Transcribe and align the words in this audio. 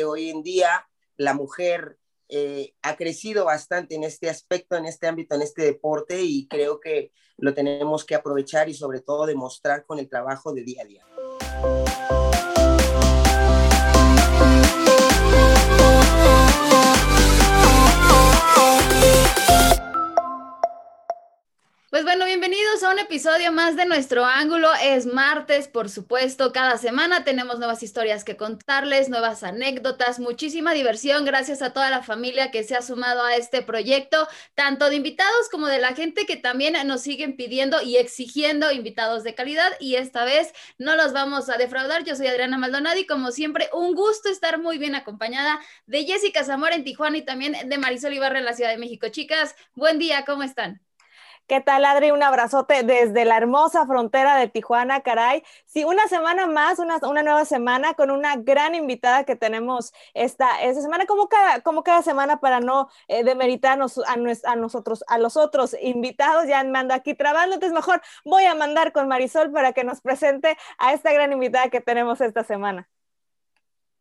hoy 0.00 0.30
en 0.30 0.42
día 0.42 0.88
la 1.16 1.34
mujer 1.34 1.98
eh, 2.28 2.74
ha 2.80 2.96
crecido 2.96 3.44
bastante 3.44 3.94
en 3.94 4.04
este 4.04 4.30
aspecto, 4.30 4.76
en 4.76 4.86
este 4.86 5.06
ámbito, 5.06 5.34
en 5.34 5.42
este 5.42 5.62
deporte 5.62 6.22
y 6.22 6.48
creo 6.48 6.80
que 6.80 7.12
lo 7.36 7.52
tenemos 7.52 8.06
que 8.06 8.14
aprovechar 8.14 8.70
y 8.70 8.74
sobre 8.74 9.00
todo 9.00 9.26
demostrar 9.26 9.84
con 9.84 9.98
el 9.98 10.08
trabajo 10.08 10.54
de 10.54 10.62
día 10.62 10.82
a 10.82 10.86
día. 10.86 11.91
Pues 22.02 22.16
bueno, 22.16 22.26
bienvenidos 22.26 22.82
a 22.82 22.90
un 22.90 22.98
episodio 22.98 23.52
más 23.52 23.76
de 23.76 23.86
nuestro 23.86 24.24
ángulo. 24.24 24.68
Es 24.82 25.06
martes, 25.06 25.68
por 25.68 25.88
supuesto. 25.88 26.50
Cada 26.50 26.76
semana 26.76 27.22
tenemos 27.22 27.60
nuevas 27.60 27.84
historias 27.84 28.24
que 28.24 28.36
contarles, 28.36 29.08
nuevas 29.08 29.44
anécdotas, 29.44 30.18
muchísima 30.18 30.74
diversión. 30.74 31.24
Gracias 31.24 31.62
a 31.62 31.72
toda 31.72 31.90
la 31.90 32.02
familia 32.02 32.50
que 32.50 32.64
se 32.64 32.74
ha 32.74 32.82
sumado 32.82 33.22
a 33.22 33.36
este 33.36 33.62
proyecto, 33.62 34.26
tanto 34.56 34.90
de 34.90 34.96
invitados 34.96 35.48
como 35.48 35.68
de 35.68 35.78
la 35.78 35.94
gente 35.94 36.26
que 36.26 36.36
también 36.36 36.74
nos 36.88 37.02
siguen 37.02 37.36
pidiendo 37.36 37.80
y 37.80 37.98
exigiendo 37.98 38.72
invitados 38.72 39.22
de 39.22 39.36
calidad. 39.36 39.70
Y 39.78 39.94
esta 39.94 40.24
vez 40.24 40.52
no 40.78 40.96
los 40.96 41.12
vamos 41.12 41.50
a 41.50 41.56
defraudar. 41.56 42.02
Yo 42.02 42.16
soy 42.16 42.26
Adriana 42.26 42.58
Maldonado 42.58 42.98
y 42.98 43.06
como 43.06 43.30
siempre, 43.30 43.70
un 43.72 43.94
gusto 43.94 44.28
estar 44.28 44.58
muy 44.58 44.76
bien 44.76 44.96
acompañada 44.96 45.60
de 45.86 46.04
Jessica 46.04 46.42
Zamora 46.42 46.74
en 46.74 46.82
Tijuana 46.82 47.18
y 47.18 47.22
también 47.22 47.54
de 47.64 47.78
Marisol 47.78 48.12
Ibarra 48.12 48.40
en 48.40 48.44
la 48.44 48.54
Ciudad 48.54 48.70
de 48.70 48.78
México. 48.78 49.06
Chicas, 49.06 49.54
buen 49.76 50.00
día, 50.00 50.24
¿cómo 50.24 50.42
están? 50.42 50.80
¿Qué 51.52 51.60
tal, 51.60 51.84
Adri? 51.84 52.12
Un 52.12 52.22
abrazote 52.22 52.82
desde 52.82 53.26
la 53.26 53.36
hermosa 53.36 53.86
frontera 53.86 54.36
de 54.36 54.48
Tijuana, 54.48 55.02
caray. 55.02 55.42
Sí, 55.66 55.84
una 55.84 56.08
semana 56.08 56.46
más, 56.46 56.78
una, 56.78 56.98
nueva 57.22 57.44
semana 57.44 57.92
con 57.92 58.10
una 58.10 58.36
gran 58.36 58.74
invitada 58.74 59.24
que 59.24 59.36
tenemos 59.36 59.92
esta, 60.14 60.48
semana, 60.72 61.04
como 61.04 61.28
cada, 61.28 62.00
semana 62.00 62.40
para 62.40 62.60
no 62.60 62.88
eh, 63.06 63.22
demeritarnos 63.22 63.98
a, 63.98 64.16
nosotros, 64.56 65.04
a 65.08 65.18
los 65.18 65.36
otros 65.36 65.76
invitados. 65.78 66.46
Ya 66.48 66.64
me 66.64 66.78
ando 66.78 66.94
aquí 66.94 67.12
trabando, 67.12 67.56
entonces 67.56 67.74
mejor 67.74 68.00
voy 68.24 68.44
a 68.46 68.54
mandar 68.54 68.92
con 68.92 69.06
Marisol 69.06 69.52
para 69.52 69.74
que 69.74 69.84
nos 69.84 70.00
presente 70.00 70.56
a 70.78 70.94
esta 70.94 71.12
gran 71.12 71.34
invitada 71.34 71.68
que 71.68 71.82
tenemos 71.82 72.22
esta 72.22 72.44
semana. 72.44 72.88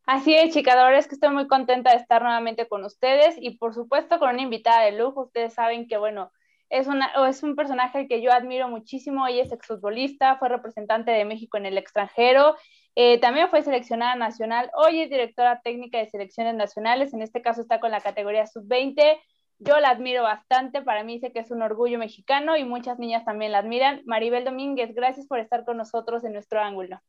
Así 0.06 0.34
es, 0.34 0.54
chicas, 0.54 0.78
la 0.78 0.86
verdad 0.86 1.00
es 1.00 1.08
que 1.08 1.16
estoy 1.16 1.32
muy 1.32 1.48
contenta 1.48 1.92
de 1.92 1.98
estar 1.98 2.22
nuevamente 2.22 2.70
con 2.70 2.86
ustedes 2.86 3.36
y 3.38 3.58
por 3.58 3.74
supuesto 3.74 4.20
con 4.20 4.30
una 4.30 4.42
invitada 4.42 4.84
de 4.84 4.94
lujo. 4.94 5.24
Ustedes 5.24 5.54
saben 5.54 5.90
que, 5.90 5.98
bueno, 5.98 6.32
es, 6.72 6.88
una, 6.88 7.12
es 7.30 7.44
un 7.44 7.56
personaje 7.56 8.08
que 8.08 8.22
yo 8.22 8.32
admiro 8.32 8.70
muchísimo. 8.70 9.28
Ella 9.28 9.44
es 9.44 9.52
exfutbolista, 9.52 10.38
fue 10.38 10.50
representante 10.50 11.12
de 11.12 11.26
México 11.26 11.58
en 11.58 11.66
el 11.66 11.78
extranjero, 11.78 12.56
eh, 12.96 13.20
también 13.20 13.50
fue 13.50 13.62
seleccionada 13.62 14.16
nacional. 14.16 14.72
Hoy 14.74 15.02
es 15.02 15.10
directora 15.10 15.62
técnica 15.62 15.98
de 15.98 16.10
selecciones 16.10 16.56
nacionales. 16.56 17.14
En 17.14 17.22
este 17.22 17.42
caso 17.42 17.62
está 17.62 17.80
con 17.80 17.92
la 17.92 18.02
categoría 18.02 18.48
sub-20. 18.48 19.18
Yo 19.60 19.80
la 19.80 19.90
admiro 19.90 20.24
bastante. 20.24 20.82
Para 20.82 21.04
mí 21.04 21.20
sé 21.20 21.32
que 21.32 21.40
es 21.40 21.52
un 21.52 21.62
orgullo 21.62 22.00
mexicano 22.00 22.58
y 22.58 22.64
muchas 22.64 23.00
niñas 23.00 23.24
también 23.26 23.52
la 23.52 23.60
admiran. 23.60 24.02
Maribel 24.06 24.44
Domínguez, 24.44 24.94
gracias 24.96 25.28
por 25.28 25.40
estar 25.40 25.66
con 25.66 25.78
nosotros 25.78 26.24
en 26.24 26.34
nuestro 26.34 26.60
ángulo. 26.60 27.02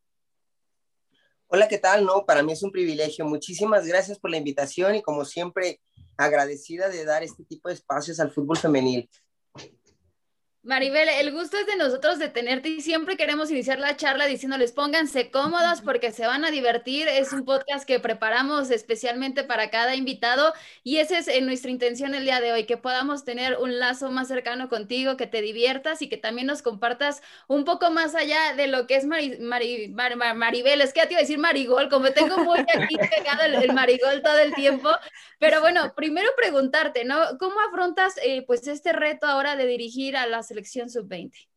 Hola, 1.47 1.69
¿qué 1.69 1.78
tal? 1.78 2.04
No, 2.04 2.24
para 2.26 2.42
mí 2.42 2.52
es 2.52 2.62
un 2.62 2.72
privilegio. 2.72 3.24
Muchísimas 3.26 3.86
gracias 3.86 4.19
por 4.19 4.30
la 4.30 4.38
invitación 4.38 4.94
y 4.94 5.02
como 5.02 5.24
siempre 5.24 5.80
agradecida 6.16 6.88
de 6.88 7.04
dar 7.04 7.22
este 7.22 7.44
tipo 7.44 7.69
de 7.69 7.74
espacios 7.74 8.20
al 8.20 8.30
fútbol 8.30 8.56
femenil. 8.56 9.08
Maribel, 10.64 11.08
el 11.08 11.32
gusto 11.32 11.56
es 11.56 11.66
de 11.66 11.74
nosotros 11.74 12.20
de 12.20 12.28
tenerte 12.28 12.68
y 12.68 12.80
siempre 12.82 13.16
queremos 13.16 13.50
iniciar 13.50 13.80
la 13.80 13.96
charla 13.96 14.27
diciéndoles 14.27 14.70
pónganse 14.70 15.28
cómodos 15.32 15.80
porque 15.80 16.12
se 16.12 16.24
van 16.24 16.44
a 16.44 16.52
divertir. 16.52 17.08
Es 17.08 17.32
un 17.32 17.44
podcast 17.44 17.84
que 17.84 17.98
preparamos 17.98 18.70
especialmente 18.70 19.42
para 19.42 19.70
cada 19.70 19.96
invitado 19.96 20.52
y 20.84 20.98
esa 20.98 21.19
es 21.19 21.27
eh, 21.27 21.41
nuestra 21.41 21.72
intención 21.72 22.14
el 22.14 22.22
día 22.22 22.41
de 22.41 22.52
hoy, 22.52 22.64
que 22.64 22.77
podamos 22.77 23.24
tener 23.24 23.58
un 23.58 23.80
lazo 23.80 24.12
más 24.12 24.28
cercano 24.28 24.69
contigo, 24.69 25.16
que 25.16 25.27
te 25.27 25.42
diviertas 25.42 26.00
y 26.00 26.08
que 26.08 26.16
también 26.16 26.46
nos 26.46 26.62
compartas 26.62 27.22
un 27.48 27.64
poco 27.64 27.91
más 27.91 28.14
allá 28.14 28.54
de 28.54 28.69
lo 28.69 28.87
que 28.87 28.94
es 28.94 29.04
Maribel. 29.04 30.81
Es 30.81 30.92
que 30.92 31.00
ya 31.00 31.06
te 31.08 31.14
iba 31.14 31.19
a 31.19 31.22
decir 31.22 31.38
Marigol, 31.38 31.88
como 31.88 32.12
tengo 32.12 32.38
muy 32.38 32.60
aquí 32.60 32.97
pegado 33.16 33.42
el, 33.42 33.72
Marigol 33.72 34.22
todo 34.22 34.38
el 34.38 34.54
tiempo. 34.54 34.91
Pero 35.41 35.60
bueno, 35.60 35.92
primero 35.97 36.28
preguntarte, 36.37 37.04
¿no? 37.04 37.37
¿Cómo 37.41 37.56
afrontas 37.69 38.14
eh, 38.25 38.44
pues 38.47 38.69
este 38.69 38.92
reto 38.92 39.26
ahora 39.26 39.56
de 39.56 39.66
dirigir 39.66 40.16
a 40.16 40.28
las 40.28 40.51
selección 40.52 40.90
sub-20? 40.90 41.48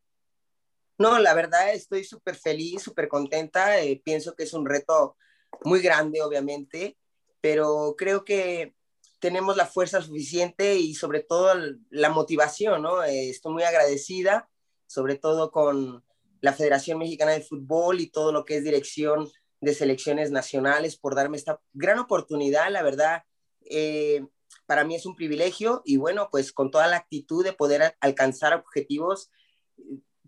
No, 0.97 1.19
la 1.19 1.33
verdad 1.33 1.73
estoy 1.73 2.05
súper 2.05 2.35
feliz, 2.35 2.81
súper 2.81 3.09
contenta. 3.09 3.81
Eh, 3.81 4.01
pienso 4.03 4.33
que 4.35 4.43
es 4.43 4.53
un 4.53 4.65
reto 4.65 5.17
muy 5.63 5.81
grande, 5.81 6.21
obviamente, 6.21 6.97
pero 7.41 7.95
creo 7.97 8.23
que 8.23 8.75
tenemos 9.19 9.57
la 9.57 9.65
fuerza 9.65 10.01
suficiente 10.01 10.75
y 10.75 10.93
sobre 10.95 11.21
todo 11.21 11.53
la 11.89 12.09
motivación, 12.09 12.81
¿no? 12.81 13.03
Eh, 13.03 13.29
estoy 13.29 13.53
muy 13.53 13.63
agradecida, 13.63 14.49
sobre 14.87 15.15
todo 15.15 15.51
con 15.51 16.05
la 16.41 16.53
Federación 16.53 16.99
Mexicana 16.99 17.31
de 17.31 17.41
Fútbol 17.41 17.99
y 17.99 18.09
todo 18.09 18.31
lo 18.31 18.45
que 18.45 18.57
es 18.57 18.63
dirección 18.63 19.29
de 19.59 19.73
selecciones 19.73 20.31
nacionales 20.31 20.97
por 20.97 21.15
darme 21.15 21.37
esta 21.37 21.59
gran 21.73 21.99
oportunidad, 21.99 22.71
la 22.71 22.83
verdad. 22.83 23.23
Eh, 23.69 24.25
para 24.65 24.83
mí 24.83 24.95
es 24.95 25.05
un 25.05 25.15
privilegio 25.15 25.81
y 25.85 25.97
bueno, 25.97 26.29
pues 26.31 26.51
con 26.51 26.71
toda 26.71 26.87
la 26.87 26.97
actitud 26.97 27.43
de 27.43 27.53
poder 27.53 27.95
alcanzar 27.99 28.53
objetivos 28.53 29.29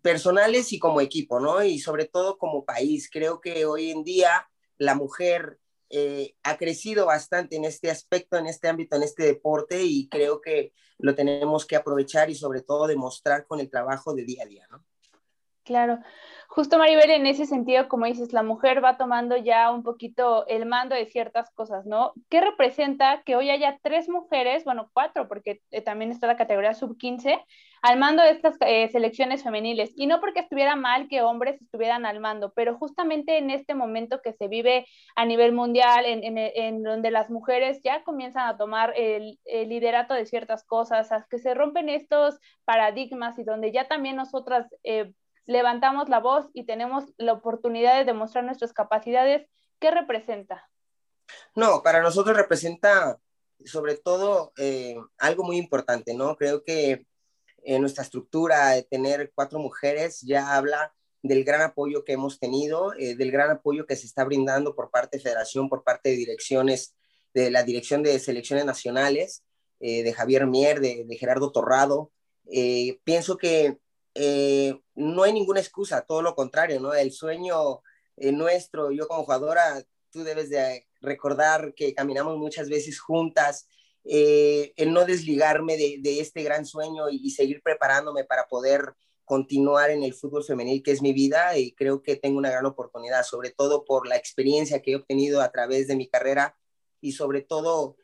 personales 0.01 0.71
y 0.73 0.79
como 0.79 1.01
equipo, 1.01 1.39
¿no? 1.39 1.63
Y 1.63 1.79
sobre 1.79 2.05
todo 2.05 2.37
como 2.37 2.65
país. 2.65 3.09
Creo 3.11 3.41
que 3.41 3.65
hoy 3.65 3.91
en 3.91 4.03
día 4.03 4.49
la 4.77 4.95
mujer 4.95 5.59
eh, 5.89 6.35
ha 6.43 6.57
crecido 6.57 7.05
bastante 7.05 7.55
en 7.55 7.65
este 7.65 7.89
aspecto, 7.89 8.37
en 8.37 8.47
este 8.47 8.67
ámbito, 8.67 8.95
en 8.95 9.03
este 9.03 9.23
deporte 9.23 9.83
y 9.83 10.07
creo 10.09 10.41
que 10.41 10.73
lo 10.97 11.15
tenemos 11.15 11.65
que 11.65 11.75
aprovechar 11.75 12.29
y 12.29 12.35
sobre 12.35 12.61
todo 12.61 12.87
demostrar 12.87 13.47
con 13.47 13.59
el 13.59 13.69
trabajo 13.69 14.13
de 14.13 14.23
día 14.23 14.43
a 14.43 14.47
día, 14.47 14.67
¿no? 14.69 14.83
Claro. 15.67 15.99
Justo 16.47 16.77
Maribel, 16.77 17.11
en 17.11 17.27
ese 17.27 17.45
sentido, 17.45 17.89
como 17.89 18.05
dices, 18.05 18.31
la 18.31 18.41
mujer 18.41 18.81
va 18.81 18.95
tomando 18.95 19.35
ya 19.35 19.69
un 19.69 19.83
poquito 19.83 20.47
el 20.47 20.65
mando 20.65 20.95
de 20.95 21.05
ciertas 21.05 21.51
cosas, 21.51 21.85
¿no? 21.85 22.13
¿Qué 22.29 22.39
representa 22.39 23.21
que 23.25 23.35
hoy 23.35 23.49
haya 23.49 23.77
tres 23.83 24.07
mujeres, 24.07 24.63
bueno, 24.63 24.89
cuatro, 24.93 25.27
porque 25.27 25.61
eh, 25.71 25.81
también 25.81 26.09
está 26.09 26.25
la 26.25 26.37
categoría 26.37 26.73
sub-15, 26.73 27.43
al 27.81 27.99
mando 27.99 28.23
de 28.23 28.29
estas 28.29 28.55
eh, 28.61 28.87
selecciones 28.87 29.43
femeniles? 29.43 29.91
Y 29.97 30.07
no 30.07 30.21
porque 30.21 30.39
estuviera 30.39 30.77
mal 30.77 31.09
que 31.09 31.21
hombres 31.21 31.61
estuvieran 31.61 32.05
al 32.05 32.21
mando, 32.21 32.53
pero 32.55 32.77
justamente 32.77 33.37
en 33.37 33.51
este 33.51 33.75
momento 33.75 34.21
que 34.23 34.31
se 34.31 34.47
vive 34.47 34.87
a 35.17 35.25
nivel 35.25 35.51
mundial, 35.51 36.05
en, 36.07 36.81
donde 36.81 37.11
las 37.11 37.29
mujeres 37.29 37.81
ya 37.83 38.03
comienzan 38.03 38.47
a 38.47 38.57
tomar 38.57 38.93
el, 38.95 39.37
liderato 39.45 40.13
de 40.13 40.25
ciertas 40.25 40.63
cosas, 40.63 41.09
que 41.29 41.39
se 41.39 41.53
rompen 41.53 41.89
estos 41.89 42.39
paradigmas 42.63 43.37
y 43.37 43.43
donde 43.43 43.73
ya 43.73 43.89
también 43.89 44.15
nosotras... 44.15 44.65
Eh, 44.85 45.11
levantamos 45.47 46.09
la 46.09 46.19
voz 46.19 46.49
y 46.53 46.65
tenemos 46.65 47.05
la 47.17 47.33
oportunidad 47.33 47.97
de 47.97 48.05
demostrar 48.05 48.43
nuestras 48.43 48.73
capacidades, 48.73 49.49
¿qué 49.79 49.89
representa? 49.89 50.69
No, 51.55 51.81
para 51.81 52.01
nosotros 52.01 52.37
representa 52.37 53.17
sobre 53.65 53.95
todo 53.95 54.53
eh, 54.57 54.95
algo 55.17 55.43
muy 55.43 55.57
importante, 55.57 56.13
¿no? 56.13 56.35
Creo 56.35 56.63
que 56.63 57.07
en 57.63 57.81
nuestra 57.81 58.03
estructura 58.03 58.69
de 58.69 58.83
tener 58.83 59.31
cuatro 59.33 59.59
mujeres 59.59 60.21
ya 60.21 60.55
habla 60.55 60.93
del 61.23 61.43
gran 61.43 61.61
apoyo 61.61 62.05
que 62.05 62.13
hemos 62.13 62.39
tenido, 62.39 62.93
eh, 62.93 63.15
del 63.15 63.31
gran 63.31 63.49
apoyo 63.49 63.85
que 63.85 63.95
se 63.95 64.05
está 64.05 64.23
brindando 64.23 64.75
por 64.75 64.91
parte 64.91 65.17
de 65.17 65.23
Federación, 65.23 65.67
por 65.67 65.83
parte 65.83 66.09
de 66.09 66.15
direcciones, 66.15 66.95
de 67.33 67.51
la 67.51 67.63
Dirección 67.63 68.03
de 68.03 68.19
Selecciones 68.19 68.65
Nacionales, 68.65 69.43
eh, 69.79 70.03
de 70.03 70.13
Javier 70.13 70.45
Mier, 70.45 70.79
de, 70.79 71.05
de 71.05 71.17
Gerardo 71.17 71.51
Torrado. 71.51 72.11
pienso 73.03 73.37
que 73.37 73.77
eh, 74.19 74.73
no 74.95 75.21
hay 75.23 75.31
ninguna 75.31 75.59
excusa, 75.59 76.01
todo 76.01 76.23
lo 76.23 76.33
contrario, 76.33 76.79
¿no? 76.79 76.91
El 76.91 77.11
sueño 77.11 77.83
eh, 78.15 78.31
nuestro, 78.31 78.91
yo 78.91 79.07
como 79.07 79.23
jugadora, 79.23 79.83
tú 80.09 80.23
debes 80.23 80.49
de 80.49 80.87
recordar 81.01 81.75
que 81.75 81.93
caminamos 81.93 82.35
muchas 82.37 82.67
veces 82.67 82.99
juntas, 82.99 83.67
eh, 84.05 84.73
el 84.75 84.91
no 84.91 85.05
desligarme 85.05 85.77
de, 85.77 86.19
este 86.19 86.41
gran 86.41 86.65
sueño 86.65 87.11
y, 87.11 87.29
seguir 87.29 87.61
preparándome 87.61 88.23
para 88.23 88.47
poder 88.47 88.95
continuar 89.23 89.91
en 89.91 90.01
el 90.01 90.15
fútbol 90.15 90.43
femenil, 90.43 90.81
que 90.81 90.93
es 90.93 91.03
mi 91.03 91.13
vida, 91.13 91.55
y 91.55 91.73
creo 91.73 92.01
que 92.01 92.15
tengo 92.15 92.39
una 92.39 92.49
gran 92.49 92.65
oportunidad, 92.65 93.21
sobre 93.23 93.51
todo 93.51 93.85
por 93.85 94.07
la 94.07 94.15
experiencia 94.15 94.81
que 94.81 94.93
he 94.93 94.95
obtenido 94.95 95.41
a 95.41 95.51
través 95.51 95.87
de 95.87 95.95
mi 95.95 96.07
carrera 96.07 96.57
y 97.01 97.11
sobre 97.11 97.41
todo 97.41 97.97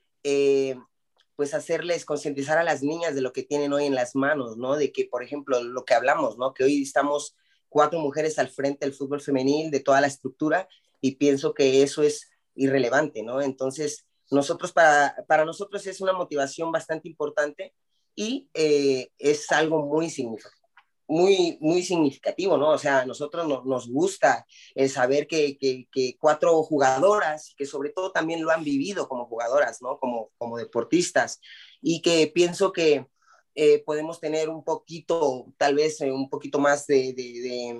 pues 1.35 1.53
hacerles 1.53 2.05
concientizar 2.05 2.57
a 2.57 2.63
las 2.63 2.83
niñas 2.83 3.15
de 3.15 3.21
lo 3.21 3.33
que 3.33 3.43
tienen 3.43 3.73
hoy 3.73 3.85
en 3.85 3.95
las 3.95 4.15
manos, 4.15 4.57
¿no? 4.57 4.75
De 4.75 4.91
que, 4.91 5.05
por 5.05 5.23
ejemplo, 5.23 5.63
lo 5.63 5.85
que 5.85 5.93
hablamos, 5.93 6.37
¿no? 6.37 6.53
Que 6.53 6.63
hoy 6.63 6.83
estamos 6.83 7.35
cuatro 7.69 7.99
mujeres 7.99 8.37
al 8.37 8.49
frente 8.49 8.85
del 8.85 8.93
fútbol 8.93 9.21
femenil, 9.21 9.71
de 9.71 9.79
toda 9.79 10.01
la 10.01 10.07
estructura, 10.07 10.67
y 11.01 11.15
pienso 11.15 11.53
que 11.53 11.83
eso 11.83 12.03
es 12.03 12.29
irrelevante, 12.55 13.23
¿no? 13.23 13.41
Entonces, 13.41 14.05
nosotros, 14.29 14.71
para, 14.71 15.15
para 15.27 15.45
nosotros 15.45 15.85
es 15.87 16.01
una 16.01 16.13
motivación 16.13 16.71
bastante 16.71 17.07
importante 17.07 17.73
y 18.15 18.49
eh, 18.53 19.09
es 19.17 19.51
algo 19.51 19.85
muy 19.85 20.09
significativo. 20.09 20.62
Muy, 21.07 21.57
muy 21.59 21.83
significativo, 21.83 22.57
¿no? 22.57 22.69
O 22.69 22.77
sea, 22.77 23.01
a 23.01 23.05
nosotros 23.05 23.65
nos 23.65 23.89
gusta 23.89 24.45
el 24.73 24.89
saber 24.89 25.27
que, 25.27 25.57
que, 25.57 26.17
cuatro 26.19 26.63
jugadoras, 26.63 27.53
que 27.57 27.65
sobre 27.65 27.89
todo 27.89 28.11
también 28.11 28.43
lo 28.43 28.51
han 28.51 28.63
vivido 28.63 29.07
como 29.07 29.25
jugadoras, 29.25 29.81
¿no? 29.81 29.99
Como, 29.99 30.31
como 30.37 30.57
deportistas, 30.57 31.41
y 31.81 32.01
que 32.01 32.27
pienso 32.33 32.71
que 32.71 33.07
eh, 33.55 33.83
podemos 33.85 34.19
tener 34.19 34.49
un 34.49 34.63
poquito, 34.63 35.53
tal 35.57 35.75
vez 35.75 36.01
eh, 36.01 36.11
un 36.11 36.29
poquito 36.29 36.59
más 36.59 36.87
de, 36.87 37.13
de, 37.13 37.79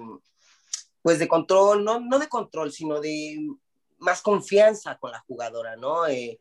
pues 1.01 1.19
de 1.19 1.27
control, 1.27 1.83
no, 1.83 1.99
no 1.99 2.19
de 2.19 2.27
control, 2.27 2.71
sino 2.71 2.99
de 2.99 3.47
más 3.97 4.21
confianza 4.21 4.97
con 4.97 5.11
la 5.11 5.21
jugadora, 5.21 5.77
¿no? 5.77 6.05
Eh, 6.07 6.37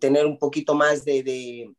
tener 0.00 0.26
un 0.26 0.38
poquito 0.38 0.74
más 0.74 1.04
de, 1.04 1.22
de, 1.22 1.72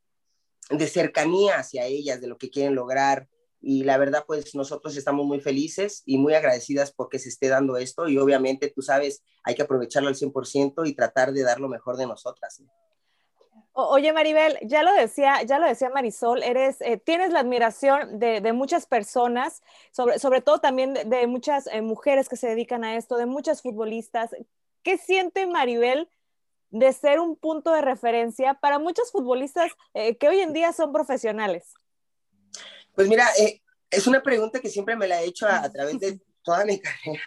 de 0.70 0.88
cercanía 0.88 1.58
hacia 1.58 1.86
ellas, 1.86 2.22
de 2.22 2.28
lo 2.28 2.38
que 2.38 2.50
quieren 2.50 2.76
lograr, 2.76 3.28
y 3.62 3.84
la 3.84 3.98
verdad 3.98 4.24
pues 4.26 4.56
nosotros 4.56 4.96
estamos 4.96 5.26
muy 5.26 5.40
felices 5.42 6.04
y 6.06 6.18
muy 6.18 6.34
agradecidas 6.34 6.92
porque 6.92 7.20
se 7.20 7.30
esté 7.30 7.50
dando 7.50 7.78
esto 7.78 8.08
y 8.08 8.18
obviamente 8.18 8.72
tú 8.74 8.82
sabes, 8.82 9.24
hay 9.44 9.56
que 9.56 9.64
aprovecharlo 9.64 10.10
al 10.10 10.16
100% 10.16 10.88
y 10.88 10.94
tratar 10.94 11.34
de 11.34 11.44
dar 11.44 11.60
lo 11.60 11.68
mejor 11.68 11.98
de 11.98 12.08
nosotras. 12.08 12.62
Oye 13.74 14.12
Maribel, 14.12 14.58
ya 14.64 14.84
lo 14.84 14.94
decía, 14.94 15.44
ya 15.44 15.60
lo 15.60 15.68
decía 15.68 15.90
Marisol, 15.90 16.44
eres, 16.44 16.82
eh, 16.82 16.98
tienes 16.98 17.32
la 17.32 17.40
admiración 17.40 18.20
de, 18.20 18.42
de, 18.42 18.54
muchas 18.54 18.86
personas, 18.86 19.62
sobre, 19.92 20.20
sobre 20.20 20.42
todo 20.42 20.60
también 20.60 20.94
de, 20.94 21.28
muchas 21.28 21.68
eh, 21.68 21.82
mujeres 21.82 22.28
que 22.28 22.36
se 22.36 22.48
dedican 22.48 22.84
a 22.84 22.98
esto, 22.98 23.16
de 23.16 23.26
muchas 23.26 23.62
futbolistas. 23.62 24.32
¿Qué 24.84 24.98
siente 24.98 25.48
Maribel 25.48 26.10
de 26.72 26.92
ser 26.94 27.20
un 27.20 27.36
punto 27.36 27.72
de 27.72 27.82
referencia 27.82 28.56
para 28.56 28.80
muchos 28.80 29.12
futbolistas 29.12 29.72
eh, 29.94 30.18
que 30.18 30.28
hoy 30.28 30.40
en 30.40 30.54
día 30.54 30.74
son 30.74 30.92
profesionales? 30.92 31.76
Pues 33.00 33.08
mira, 33.08 33.30
eh, 33.40 33.62
es 33.90 34.08
una 34.08 34.22
pregunta 34.22 34.60
que 34.60 34.68
siempre 34.68 34.98
me 34.98 35.08
la 35.08 35.22
he 35.22 35.26
hecho 35.26 35.48
a, 35.48 35.72
través 35.72 36.02
de 36.02 36.20
toda 36.44 36.66
mi 36.66 36.82
carrera 36.82 37.22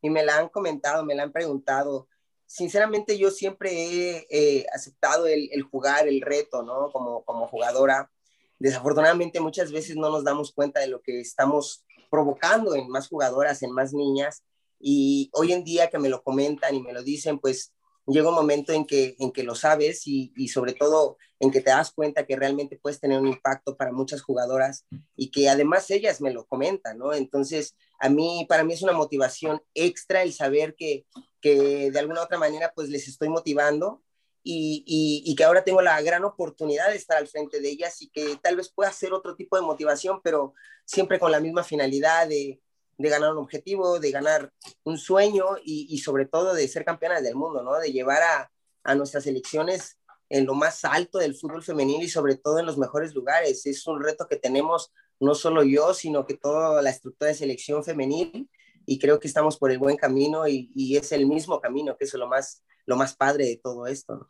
y 0.00 0.10
me 0.10 0.24
la 0.24 0.38
han 0.38 0.48
comentado, 0.48 1.04
me 1.04 1.14
la 1.14 1.22
han 1.22 1.30
preguntado. 1.30 2.08
Sinceramente 2.44 3.16
yo 3.16 3.30
siempre 3.30 3.70
he 3.70 4.26
eh, 4.30 4.66
aceptado 4.74 5.28
el, 5.28 5.62
jugar, 5.62 6.08
el 6.08 6.22
reto, 6.22 6.64
¿no? 6.64 6.90
Como, 6.90 7.22
como 7.22 7.46
jugadora. 7.46 8.10
Desafortunadamente 8.58 9.38
muchas 9.38 9.70
veces 9.70 9.94
no 9.94 10.10
nos 10.10 10.24
damos 10.24 10.50
cuenta 10.50 10.80
de 10.80 10.88
lo 10.88 11.00
que 11.00 11.20
estamos 11.20 11.84
provocando 12.10 12.74
en 12.74 12.88
más 12.88 13.06
jugadoras, 13.06 13.62
en 13.62 13.70
más 13.70 13.92
niñas. 13.92 14.42
Y 14.80 15.30
hoy 15.34 15.52
en 15.52 15.62
día 15.62 15.88
que 15.88 16.00
me 16.00 16.08
lo 16.08 16.24
comentan 16.24 16.74
y 16.74 16.82
me 16.82 16.92
lo 16.92 17.04
dicen, 17.04 17.38
pues 17.38 17.72
llega 18.06 18.28
un 18.28 18.34
momento 18.34 18.72
en 18.72 18.86
que, 18.86 19.16
en 19.18 19.32
que 19.32 19.42
lo 19.42 19.54
sabes 19.54 20.06
y, 20.06 20.32
sobre 20.48 20.72
todo 20.72 21.16
en 21.38 21.50
que 21.50 21.60
te 21.60 21.70
das 21.70 21.92
cuenta 21.92 22.26
que 22.26 22.36
realmente 22.36 22.78
puedes 22.80 23.00
tener 23.00 23.18
un 23.18 23.28
impacto 23.28 23.76
para 23.76 23.92
muchas 23.92 24.22
jugadoras 24.22 24.86
y 25.16 25.30
que 25.30 25.48
además 25.48 25.90
ellas 25.90 26.20
me 26.20 26.32
lo 26.32 26.46
comentan, 26.46 26.98
¿no? 26.98 27.12
Entonces, 27.12 27.76
a 27.98 28.08
mí, 28.08 28.46
para 28.48 28.64
mí 28.64 28.72
es 28.72 28.82
una 28.82 28.92
motivación 28.92 29.60
extra 29.74 30.22
el 30.22 30.32
saber 30.32 30.74
que, 30.76 31.06
que 31.40 31.90
de 31.90 31.98
alguna 31.98 32.22
otra 32.22 32.38
manera 32.38 32.72
pues 32.74 32.88
les 32.88 33.08
estoy 33.08 33.28
motivando 33.28 34.02
y, 34.44 34.84
y, 34.86 35.30
y, 35.30 35.34
que 35.36 35.44
ahora 35.44 35.62
tengo 35.62 35.82
la 35.82 36.00
gran 36.02 36.24
oportunidad 36.24 36.90
de 36.90 36.96
estar 36.96 37.16
al 37.16 37.28
frente 37.28 37.60
de 37.60 37.70
ellas 37.70 38.02
y 38.02 38.10
que 38.10 38.36
tal 38.42 38.56
vez 38.56 38.72
pueda 38.72 38.92
ser 38.92 39.12
otro 39.12 39.36
tipo 39.36 39.56
de 39.56 39.62
motivación, 39.62 40.20
pero 40.22 40.54
siempre 40.84 41.20
con 41.20 41.30
la 41.30 41.38
misma 41.38 41.62
finalidad 41.62 42.26
de, 42.26 42.60
de 43.02 43.08
ganar 43.08 43.32
un 43.32 43.38
objetivo, 43.38 43.98
de 43.98 44.10
ganar 44.10 44.52
un 44.84 44.96
sueño 44.96 45.44
y, 45.62 45.98
sobre 45.98 46.26
todo 46.26 46.54
de 46.54 46.68
ser 46.68 46.84
campeonas 46.84 47.22
del 47.22 47.34
mundo, 47.34 47.62
¿no? 47.62 47.78
De 47.78 47.92
llevar 47.92 48.22
a, 48.22 48.50
a 48.84 48.94
nuestras 48.94 49.24
selecciones 49.24 49.98
en 50.28 50.46
lo 50.46 50.54
más 50.54 50.84
alto 50.84 51.18
del 51.18 51.34
fútbol 51.34 51.62
femenil 51.62 52.02
y 52.02 52.08
sobre 52.08 52.36
todo 52.36 52.58
en 52.58 52.66
los 52.66 52.78
mejores 52.78 53.14
lugares. 53.14 53.66
Es 53.66 53.86
un 53.86 54.02
reto 54.02 54.26
que 54.26 54.36
tenemos 54.36 54.92
no 55.20 55.34
solo 55.34 55.62
yo, 55.62 55.94
sino 55.94 56.24
que 56.24 56.34
toda 56.34 56.80
la 56.82 56.90
estructura 56.90 57.28
de 57.28 57.36
selección 57.36 57.84
femenil 57.84 58.48
y 58.86 58.98
creo 58.98 59.20
que 59.20 59.28
estamos 59.28 59.58
por 59.58 59.70
el 59.70 59.78
buen 59.78 59.96
camino 59.96 60.48
y, 60.48 60.96
es 60.96 61.12
el 61.12 61.26
mismo 61.26 61.60
camino, 61.60 61.96
que 61.96 62.04
es 62.04 62.14
lo 62.14 62.26
más, 62.26 62.62
lo 62.86 62.96
más 62.96 63.14
padre 63.14 63.46
de 63.46 63.56
todo 63.56 63.86
esto. 63.86 64.28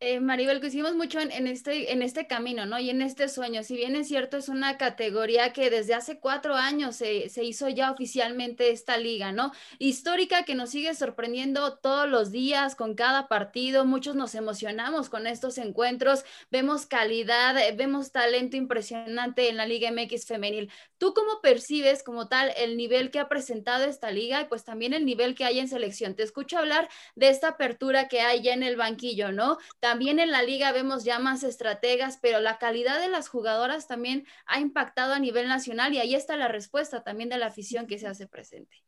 Eh, 0.00 0.20
Maribel, 0.20 0.60
que 0.60 0.68
hicimos 0.68 0.94
mucho 0.94 1.18
en, 1.18 1.48
este, 1.48 1.92
en 1.92 2.02
este 2.02 2.28
camino, 2.28 2.66
¿no? 2.66 2.78
Y 2.78 2.88
en 2.88 3.02
este 3.02 3.28
sueño. 3.28 3.64
Si 3.64 3.74
bien 3.74 3.96
es 3.96 4.06
cierto, 4.06 4.36
es 4.36 4.48
una 4.48 4.78
categoría 4.78 5.52
que 5.52 5.70
desde 5.70 5.94
hace 5.94 6.20
cuatro 6.20 6.54
años 6.54 6.94
se, 6.94 7.28
se, 7.28 7.42
hizo 7.42 7.68
ya 7.68 7.90
oficialmente 7.90 8.70
esta 8.70 8.96
liga, 8.96 9.32
¿no? 9.32 9.50
Histórica 9.80 10.44
que 10.44 10.54
nos 10.54 10.70
sigue 10.70 10.94
sorprendiendo 10.94 11.78
todos 11.78 12.08
los 12.08 12.30
días 12.30 12.76
con 12.76 12.94
cada 12.94 13.26
partido. 13.26 13.84
Muchos 13.84 14.14
nos 14.14 14.36
emocionamos 14.36 15.08
con 15.08 15.26
estos 15.26 15.58
encuentros. 15.58 16.24
Vemos 16.48 16.86
calidad, 16.86 17.58
eh, 17.58 17.72
vemos 17.76 18.12
talento 18.12 18.56
impresionante 18.56 19.48
en 19.48 19.56
la 19.56 19.66
Liga 19.66 19.90
MX 19.90 20.26
femenil. 20.26 20.70
¿Tú 20.98 21.12
cómo 21.12 21.40
percibes 21.42 22.04
como 22.04 22.28
tal 22.28 22.52
el 22.56 22.76
nivel 22.76 23.10
que 23.10 23.18
ha 23.18 23.28
presentado 23.28 23.84
esta 23.84 24.12
liga 24.12 24.42
y 24.42 24.44
pues 24.44 24.64
también 24.64 24.94
el 24.94 25.04
nivel 25.04 25.34
que 25.34 25.44
hay 25.44 25.58
en 25.58 25.66
selección? 25.66 26.14
Te 26.14 26.22
escucho 26.22 26.56
hablar 26.56 26.88
de 27.16 27.30
esta 27.30 27.48
apertura 27.48 28.06
que 28.06 28.20
hay 28.20 28.42
ya 28.42 28.52
en 28.52 28.62
el 28.62 28.76
banquillo, 28.76 29.32
¿no? 29.32 29.58
También 29.88 30.18
en 30.18 30.30
la 30.30 30.42
liga 30.42 30.70
vemos 30.70 31.04
ya 31.04 31.18
más 31.18 31.42
estrategas, 31.42 32.18
pero 32.20 32.40
la 32.40 32.58
calidad 32.58 33.00
de 33.00 33.08
las 33.08 33.30
jugadoras 33.30 33.86
también 33.86 34.26
ha 34.44 34.60
impactado 34.60 35.14
a 35.14 35.18
nivel 35.18 35.48
nacional 35.48 35.94
y 35.94 35.98
ahí 35.98 36.14
está 36.14 36.36
la 36.36 36.46
respuesta 36.46 37.02
también 37.02 37.30
de 37.30 37.38
la 37.38 37.46
afición 37.46 37.86
que 37.86 37.98
se 37.98 38.06
hace 38.06 38.26
presente. 38.26 38.84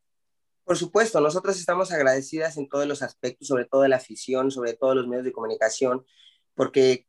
Por 0.63 0.77
supuesto, 0.77 1.19
nosotros 1.23 1.59
estamos 1.59 1.91
agradecidas 1.91 2.59
en 2.59 2.69
todos 2.69 2.87
los 2.87 3.01
aspectos, 3.01 3.49
sobre 3.49 3.65
todo 3.65 3.81
de 3.81 3.89
la 3.89 3.97
afición, 3.97 4.51
sobre 4.51 4.75
todo 4.75 4.95
los 4.95 5.07
medios 5.07 5.25
de 5.25 5.33
comunicación, 5.33 6.05
porque 6.55 7.07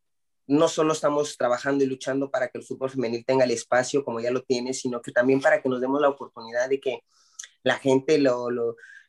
no 0.47 0.69
solo 0.69 0.93
estamos 0.93 1.35
trabajando 1.35 1.83
y 1.83 1.87
luchando 1.87 2.31
para 2.31 2.47
que 2.47 2.59
el 2.59 2.63
fútbol 2.63 2.91
femenil 2.91 3.25
tenga 3.25 3.43
el 3.43 3.51
espacio 3.51 4.05
como 4.05 4.21
ya 4.21 4.31
lo 4.31 4.43
tiene, 4.43 4.73
sino 4.73 5.01
que 5.01 5.11
también 5.11 5.41
para 5.41 5.61
que 5.61 5.67
nos 5.67 5.81
demos 5.81 5.99
la 5.99 6.07
oportunidad 6.07 6.69
de 6.69 6.79
que 6.79 7.01
la 7.61 7.75
gente, 7.77 8.19
lo, 8.19 8.47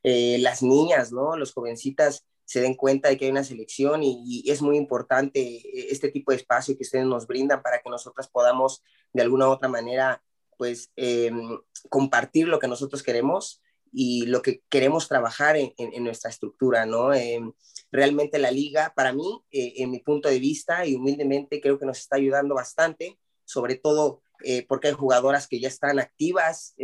eh, 0.03 0.39
las 0.41 0.61
niñas, 0.61 1.13
¿no? 1.13 1.37
Los 1.37 1.53
jovencitas 1.53 2.27
se 2.53 2.61
den 2.61 2.75
cuenta 2.75 3.09
de 3.09 3.17
que 3.17 3.25
hay 3.25 3.31
una 3.31 3.45
selección 3.45 4.03
y, 4.03 4.45
es 4.47 4.61
muy 4.61 4.77
importante 4.77 5.41
eh, 5.41 5.87
este 5.89 6.11
tipo 6.11 6.33
de 6.33 6.37
espacio 6.37 6.77
que 6.77 6.83
ustedes 6.83 7.07
nos 7.07 7.27
brindan 7.27 7.63
para 7.63 7.81
que 7.81 7.89
nosotras 7.89 8.29
podamos 8.29 8.83
de 9.15 9.23
alguna 9.23 9.49
u 9.49 9.53
otra 9.53 9.71
manera 9.71 10.23
pues 10.59 10.93
em, 10.97 11.59
compartir 11.89 12.49
lo 12.49 12.59
que 12.59 12.69
nosotros 12.69 13.03
queremos 13.03 13.63
y 13.91 14.27
lo 14.27 14.43
que 14.43 14.63
queremos 14.69 15.09
trabajar 15.09 15.57
en, 15.57 16.05
nuestra 16.05 16.29
estructura, 16.29 16.85
¿no? 16.85 17.15
Em, 17.15 17.55
realmente 17.91 18.39
la 18.39 18.51
liga, 18.51 18.93
para 18.95 19.15
mí, 19.15 19.43
eh, 19.51 19.73
en 19.79 19.91
mi 19.91 20.01
punto 20.01 20.29
de 20.29 20.39
vista 20.39 20.85
y 20.85 20.95
humildemente, 20.95 21.59
creo 21.59 21.79
que 21.79 21.87
nos 21.87 22.01
está 22.01 22.17
ayudando 22.17 22.55
bastante, 22.55 23.19
sobre 23.47 23.77
todo 23.77 24.23
eh, 24.45 24.67
porque 24.69 24.89
hay 24.89 24.95
jugadoras 24.95 25.49
que 25.49 25.59
ya 25.59 25.69
están 25.69 25.99
activas, 25.99 26.75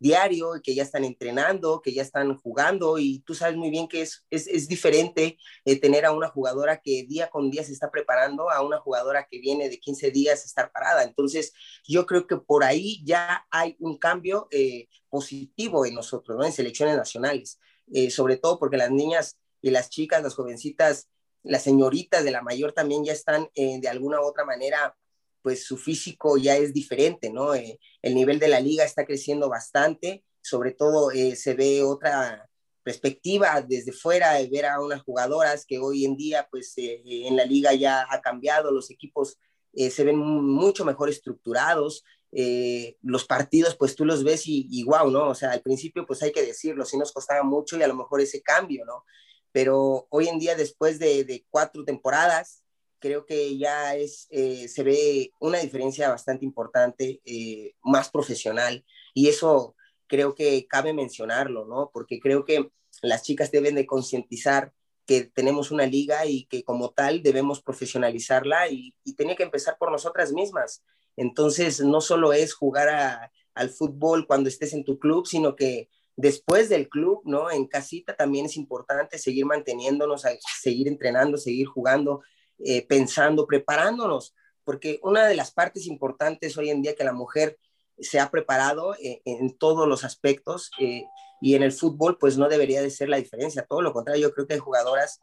diario, 0.00 0.52
que 0.62 0.74
ya 0.74 0.82
están 0.82 1.04
entrenando, 1.04 1.82
que 1.82 1.92
ya 1.92 2.02
están 2.02 2.34
jugando 2.38 2.98
y 2.98 3.20
tú 3.20 3.34
sabes 3.34 3.56
muy 3.56 3.70
bien 3.70 3.86
que 3.86 4.00
es, 4.00 4.24
es, 4.30 4.46
es 4.48 4.66
diferente 4.66 5.36
eh, 5.66 5.78
tener 5.78 6.06
a 6.06 6.12
una 6.12 6.28
jugadora 6.28 6.80
que 6.80 7.04
día 7.06 7.28
con 7.28 7.50
día 7.50 7.62
se 7.62 7.72
está 7.72 7.90
preparando 7.90 8.50
a 8.50 8.62
una 8.62 8.78
jugadora 8.78 9.28
que 9.30 9.38
viene 9.38 9.68
de 9.68 9.78
15 9.78 10.10
días 10.10 10.42
a 10.42 10.46
estar 10.46 10.72
parada. 10.72 11.04
Entonces, 11.04 11.52
yo 11.86 12.06
creo 12.06 12.26
que 12.26 12.38
por 12.38 12.64
ahí 12.64 13.02
ya 13.04 13.46
hay 13.50 13.76
un 13.78 13.98
cambio 13.98 14.48
eh, 14.50 14.88
positivo 15.10 15.84
en 15.84 15.94
nosotros, 15.94 16.38
¿no? 16.38 16.44
En 16.44 16.52
selecciones 16.52 16.96
nacionales, 16.96 17.60
eh, 17.92 18.10
sobre 18.10 18.38
todo 18.38 18.58
porque 18.58 18.78
las 18.78 18.90
niñas 18.90 19.38
y 19.60 19.70
las 19.70 19.90
chicas, 19.90 20.22
las 20.22 20.34
jovencitas, 20.34 21.10
las 21.42 21.62
señoritas 21.62 22.24
de 22.24 22.30
la 22.30 22.42
mayor 22.42 22.72
también 22.72 23.04
ya 23.04 23.12
están 23.12 23.48
de 23.54 23.88
alguna 23.88 24.20
u 24.20 24.24
otra 24.24 24.44
manera 24.44 24.94
pues 25.42 25.64
su 25.64 25.76
físico 25.76 26.36
ya 26.36 26.56
es 26.56 26.72
diferente, 26.72 27.30
¿no? 27.30 27.54
Eh, 27.54 27.78
el 28.02 28.14
nivel 28.14 28.38
de 28.38 28.48
la 28.48 28.60
liga 28.60 28.84
está 28.84 29.04
creciendo 29.04 29.48
bastante, 29.48 30.24
sobre 30.40 30.72
todo 30.72 31.10
eh, 31.10 31.36
se 31.36 31.54
ve 31.54 31.82
otra 31.82 32.48
perspectiva 32.82 33.60
desde 33.62 33.92
fuera 33.92 34.34
de 34.34 34.48
ver 34.48 34.66
a 34.66 34.80
unas 34.80 35.02
jugadoras 35.02 35.66
que 35.66 35.78
hoy 35.78 36.04
en 36.04 36.16
día, 36.16 36.48
pues 36.50 36.72
eh, 36.78 37.02
en 37.04 37.36
la 37.36 37.44
liga 37.44 37.74
ya 37.74 38.06
ha 38.10 38.20
cambiado, 38.20 38.70
los 38.70 38.90
equipos 38.90 39.38
se 39.72 40.02
ven 40.02 40.16
mucho 40.16 40.84
mejor 40.84 41.08
estructurados, 41.10 42.02
los 42.32 43.24
partidos, 43.24 43.76
pues 43.76 43.94
tú 43.94 44.04
los 44.04 44.24
ves 44.24 44.48
y, 44.48 44.66
y, 44.68 44.82
¿no? 44.82 45.28
O 45.28 45.34
sea, 45.36 45.52
al 45.52 45.62
principio, 45.62 46.04
pues 46.06 46.24
hay 46.24 46.32
que 46.32 46.44
decirlo, 46.44 46.84
sí 46.84 46.98
nos 46.98 47.12
costaba 47.12 47.44
mucho 47.44 47.78
y 47.78 47.82
a 47.84 47.86
lo 47.86 47.94
mejor 47.94 48.20
ese 48.20 48.42
cambio, 48.42 48.84
¿no? 48.84 49.04
Pero 49.52 50.08
hoy 50.10 50.26
en 50.26 50.40
día, 50.40 50.56
después 50.56 50.98
de, 50.98 51.22
de 51.22 51.46
cuatro 51.50 51.84
temporadas, 51.84 52.59
creo 53.00 53.26
que 53.26 53.58
ya 53.58 53.96
es, 53.96 54.28
eh, 54.30 54.68
se 54.68 54.82
ve 54.82 55.32
una 55.40 55.58
diferencia 55.58 56.10
bastante 56.10 56.44
importante, 56.44 57.20
eh, 57.24 57.74
más 57.82 58.10
profesional, 58.10 58.84
y 59.14 59.28
eso 59.28 59.74
creo 60.06 60.34
que 60.34 60.66
cabe 60.66 60.92
mencionarlo, 60.92 61.66
¿no? 61.66 61.90
Porque 61.92 62.20
creo 62.20 62.44
que 62.44 62.70
las 63.02 63.22
chicas 63.22 63.50
deben 63.50 63.74
de 63.74 63.86
concientizar 63.86 64.72
que 65.06 65.22
tenemos 65.24 65.70
una 65.70 65.86
liga 65.86 66.26
y 66.26 66.44
que 66.46 66.62
como 66.62 66.90
tal 66.90 67.22
debemos 67.22 67.62
profesionalizarla 67.62 68.68
y, 68.68 68.94
y 69.04 69.14
tenía 69.14 69.36
que 69.36 69.42
empezar 69.42 69.76
por 69.78 69.90
nosotras 69.90 70.32
mismas. 70.32 70.84
Entonces, 71.16 71.80
no 71.80 72.00
solo 72.00 72.32
es 72.32 72.54
jugar 72.54 73.30
al 73.54 73.70
fútbol 73.70 74.26
cuando 74.26 74.48
estés 74.48 74.72
en 74.72 74.84
tu 74.84 74.98
club, 74.98 75.26
sino 75.26 75.56
que 75.56 75.88
después 76.16 76.68
del 76.68 76.88
club, 76.88 77.22
¿no? 77.24 77.50
En 77.50 77.66
casita 77.66 78.14
también 78.14 78.46
es 78.46 78.56
importante 78.56 79.18
seguir 79.18 79.46
manteniéndonos, 79.46 80.24
seguir 80.60 80.88
entrenando, 80.88 81.36
seguir 81.38 81.66
jugando, 81.66 82.22
eh, 82.64 82.86
pensando, 82.86 83.46
preparándonos, 83.46 84.34
porque 84.64 85.00
una 85.02 85.26
de 85.26 85.34
las 85.34 85.50
partes 85.52 85.86
importantes 85.86 86.56
hoy 86.56 86.70
en 86.70 86.82
día 86.82 86.94
que 86.94 87.04
la 87.04 87.12
mujer 87.12 87.58
se 87.98 88.18
ha 88.20 88.30
preparado 88.30 88.94
en, 88.98 89.58
todos 89.58 89.86
los 89.86 90.04
aspectos 90.04 90.70
y 90.78 91.54
en 91.54 91.62
el 91.62 91.72
fútbol 91.72 92.16
pues 92.18 92.38
no 92.38 92.48
debería 92.48 92.80
de 92.80 92.90
ser 92.90 93.10
la 93.10 93.18
diferencia, 93.18 93.66
todo 93.68 93.82
lo 93.82 93.92
contrario, 93.92 94.28
yo 94.28 94.32
creo 94.32 94.46
que 94.46 94.54
hay 94.54 94.60
jugadoras 94.60 95.20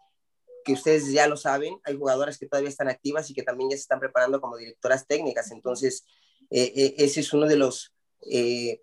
que 0.63 0.74
ustedes 0.74 1.12
ya 1.12 1.27
lo 1.27 1.38
saben, 1.38 1.79
hay 1.86 1.98
jugadoras 1.98 2.38
que 2.38 2.46
todavía 2.46 2.70
están 2.70 2.88
activas 2.88 3.29
y 3.32 3.34
que 3.34 3.41
también 3.41 3.72
ya 3.72 3.77
se 3.77 3.82
están 3.82 4.00
preparando 4.00 4.39
como 4.39 4.58
directoras 4.58 5.08
técnicas, 5.08 5.50
entonces 5.51 6.06
ese 6.51 7.20
es 7.20 7.34
uno 7.34 7.48
de 7.48 7.58
los 7.58 7.96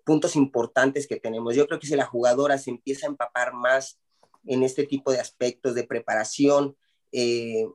puntos 0.03 0.35
importantes 0.35 1.07
que 1.07 1.19
tenemos. 1.19 1.55
Yo 1.55 1.67
creo 1.67 1.79
que 1.79 1.87
si 1.87 1.95
la 1.95 2.05
jugadora 2.05 2.57
se 2.57 2.71
empieza 2.71 3.05
a 3.05 3.09
empapar 3.09 3.53
más 3.53 3.97
en 4.45 4.63
este 4.63 4.85
tipo 4.85 5.11
de 5.11 5.19
aspectos 5.19 5.75
de 5.75 5.83
preparación, 5.83 6.75
eh, 7.11 7.65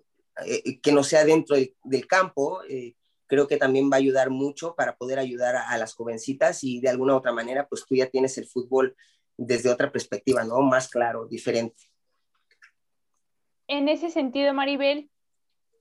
eh, 0.46 0.80
que 0.80 0.92
no 0.92 1.02
sea 1.02 1.24
dentro 1.24 1.56
del, 1.56 2.06
campo, 2.06 2.62
eh, 2.68 2.94
creo 3.26 3.46
que 3.46 3.56
también 3.56 3.90
va 3.90 3.96
a 3.96 3.98
ayudar 3.98 4.30
mucho 4.30 4.74
para 4.74 4.96
poder 4.96 5.18
ayudar 5.18 5.56
a, 5.56 5.78
las 5.78 5.94
jovencitas 5.94 6.64
y 6.64 6.80
de 6.80 6.88
alguna 6.88 7.16
otra 7.16 7.32
manera, 7.32 7.68
pues 7.68 7.84
tú 7.86 7.94
ya 7.94 8.06
tienes 8.06 8.36
el 8.38 8.46
fútbol 8.46 8.96
desde 9.36 9.70
otra 9.70 9.90
perspectiva, 9.92 10.44
¿no? 10.44 10.60
Más 10.60 10.88
claro, 10.88 11.26
diferente. 11.26 11.84
En 13.68 13.88
ese 13.88 14.10
sentido, 14.10 14.52
Maribel, 14.52 15.10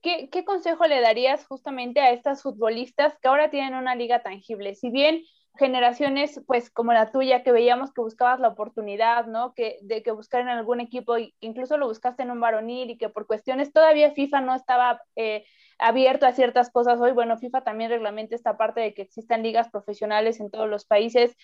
¿qué, 0.00 0.28
¿qué, 0.30 0.44
consejo 0.44 0.86
le 0.86 1.00
darías 1.00 1.44
justamente 1.46 2.00
a 2.00 2.12
estas 2.12 2.42
futbolistas 2.42 3.18
que 3.20 3.28
ahora 3.28 3.50
tienen 3.50 3.74
una 3.74 3.94
liga 3.96 4.22
tangible? 4.22 4.74
Si 4.76 4.90
bien 4.90 5.24
generaciones 5.56 6.40
pues 6.46 6.70
como 6.70 6.92
la 6.92 7.10
tuya 7.10 7.42
que 7.42 7.52
veíamos 7.52 7.92
que 7.92 8.00
buscabas 8.00 8.40
la 8.40 8.48
oportunidad, 8.48 9.26
¿no? 9.26 9.52
Que, 9.54 9.78
de 9.82 10.02
que 10.02 10.10
buscar 10.10 10.40
en 10.40 10.48
algún 10.48 10.80
equipo, 10.80 11.16
incluso 11.40 11.76
lo 11.76 11.88
buscaste 11.88 12.22
en 12.22 12.30
un 12.30 12.40
varonil 12.40 12.90
y 12.90 12.98
que 12.98 13.08
por 13.08 13.26
cuestiones 13.26 13.72
todavía 13.72 14.12
FIFA 14.12 14.40
no 14.42 14.54
estaba 14.54 15.02
eh, 15.16 15.44
abierto 15.78 16.26
a 16.26 16.32
ciertas 16.32 16.70
cosas 16.70 17.00
hoy, 17.00 17.12
bueno, 17.12 17.36
FIFA 17.36 17.62
también 17.62 17.90
reglamenta 17.90 18.34
esta 18.34 18.56
parte 18.56 18.80
de 18.80 18.94
que 18.94 19.02
existan 19.02 19.42
ligas 19.42 19.68
profesionales 19.70 20.40
en 20.40 20.50
todos 20.50 20.68
los 20.68 20.84
países. 20.84 21.36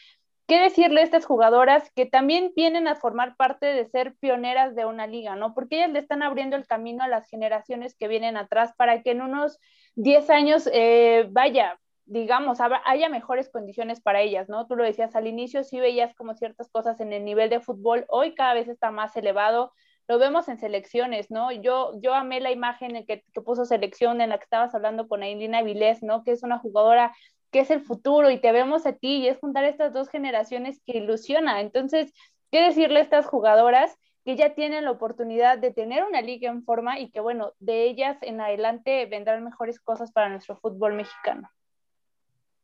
¿Qué 0.46 0.60
decirle 0.60 1.00
a 1.00 1.04
estas 1.04 1.26
jugadoras 1.26 1.90
que 1.96 2.06
también 2.06 2.52
vienen 2.54 2.86
a 2.86 2.94
formar 2.94 3.34
parte 3.36 3.66
de 3.66 3.84
ser 3.86 4.14
pioneras 4.14 4.76
de 4.76 4.84
una 4.84 5.08
liga, 5.08 5.34
¿no? 5.34 5.54
Porque 5.54 5.76
ellas 5.76 5.90
le 5.90 5.98
están 5.98 6.22
abriendo 6.22 6.54
el 6.54 6.68
camino 6.68 7.02
a 7.02 7.08
las 7.08 7.28
generaciones 7.28 7.96
que 7.96 8.06
vienen 8.06 8.36
atrás 8.36 8.72
para 8.76 9.02
que 9.02 9.10
en 9.10 9.22
unos 9.22 9.58
10 9.96 10.30
años, 10.30 10.70
eh, 10.72 11.26
vaya, 11.30 11.80
digamos, 12.06 12.58
haya 12.84 13.08
mejores 13.08 13.50
condiciones 13.50 14.00
para 14.00 14.20
ellas, 14.20 14.48
¿no? 14.48 14.66
Tú 14.66 14.76
lo 14.76 14.84
decías 14.84 15.14
al 15.16 15.26
inicio, 15.26 15.64
sí 15.64 15.80
veías 15.80 16.14
como 16.14 16.34
ciertas 16.34 16.70
cosas 16.70 17.00
en 17.00 17.12
el 17.12 17.24
nivel 17.24 17.50
de 17.50 17.60
fútbol, 17.60 18.06
hoy 18.08 18.34
cada 18.34 18.54
vez 18.54 18.68
está 18.68 18.90
más 18.90 19.16
elevado, 19.16 19.72
lo 20.08 20.18
vemos 20.18 20.48
en 20.48 20.58
selecciones, 20.58 21.30
¿no? 21.30 21.50
Yo, 21.50 21.92
yo 22.00 22.14
amé 22.14 22.40
la 22.40 22.52
imagen 22.52 23.04
que, 23.06 23.24
que 23.32 23.40
puso 23.40 23.64
selección 23.64 24.20
en 24.20 24.30
la 24.30 24.38
que 24.38 24.44
estabas 24.44 24.74
hablando 24.74 25.08
con 25.08 25.24
Ailina 25.24 25.62
Vilés, 25.62 26.02
¿no? 26.02 26.22
Que 26.22 26.30
es 26.30 26.44
una 26.44 26.58
jugadora 26.58 27.12
que 27.50 27.60
es 27.60 27.70
el 27.70 27.80
futuro 27.80 28.30
y 28.30 28.38
te 28.38 28.52
vemos 28.52 28.86
a 28.86 28.92
ti 28.92 29.16
y 29.16 29.28
es 29.28 29.38
juntar 29.38 29.64
estas 29.64 29.92
dos 29.92 30.08
generaciones 30.08 30.80
que 30.86 30.98
ilusiona. 30.98 31.60
Entonces, 31.60 32.12
¿qué 32.52 32.62
decirle 32.62 33.00
a 33.00 33.02
estas 33.02 33.26
jugadoras 33.26 33.96
que 34.24 34.36
ya 34.36 34.54
tienen 34.54 34.84
la 34.84 34.90
oportunidad 34.92 35.58
de 35.58 35.72
tener 35.72 36.04
una 36.04 36.20
liga 36.20 36.50
en 36.50 36.64
forma 36.64 36.98
y 36.98 37.10
que, 37.10 37.20
bueno, 37.20 37.52
de 37.58 37.84
ellas 37.84 38.18
en 38.22 38.40
adelante 38.40 39.06
vendrán 39.06 39.44
mejores 39.44 39.80
cosas 39.80 40.12
para 40.12 40.28
nuestro 40.28 40.56
fútbol 40.56 40.94
mexicano? 40.94 41.48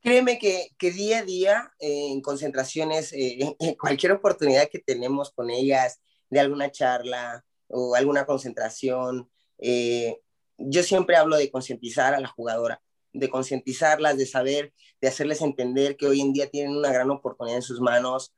Créeme 0.02 0.37
que, 0.40 0.71
que 0.78 0.90
día 0.90 1.21
a 1.21 1.23
día 1.23 1.73
eh, 1.78 2.09
en 2.11 2.21
concentraciones, 2.23 3.12
eh, 3.12 3.54
en 3.61 3.75
cualquier 3.76 4.12
oportunidad 4.12 4.68
que 4.68 4.80
tenemos 4.80 5.30
con 5.30 5.49
ellas, 5.49 6.00
de 6.28 6.40
alguna 6.40 6.73
charla 6.73 7.44
o 7.68 7.94
alguna 7.94 8.26
concentración, 8.26 9.30
eh, 9.59 10.18
yo 10.59 10.82
siempre 10.82 11.16
hablo 11.16 11.37
de 11.37 11.52
concientizar 11.52 12.14
a 12.14 12.21
la 12.21 12.26
jugadora, 12.26 12.82
de 13.12 13.30
concientizarlas, 13.30 14.18
de 14.18 14.26
saber, 14.26 14.73
de 15.00 15.09
hacerles 15.09 15.40
entender 15.40 15.97
que 15.97 16.06
hoy 16.06 16.21
en 16.21 16.32
día 16.32 16.50
tienen 16.50 16.76
una 16.76 16.92
gran 16.92 17.11
oportunidad 17.11 17.59
en 17.59 17.62
sus 17.62 17.80
manos, 17.80 18.35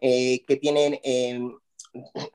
que 0.00 0.58
tienen 0.60 0.98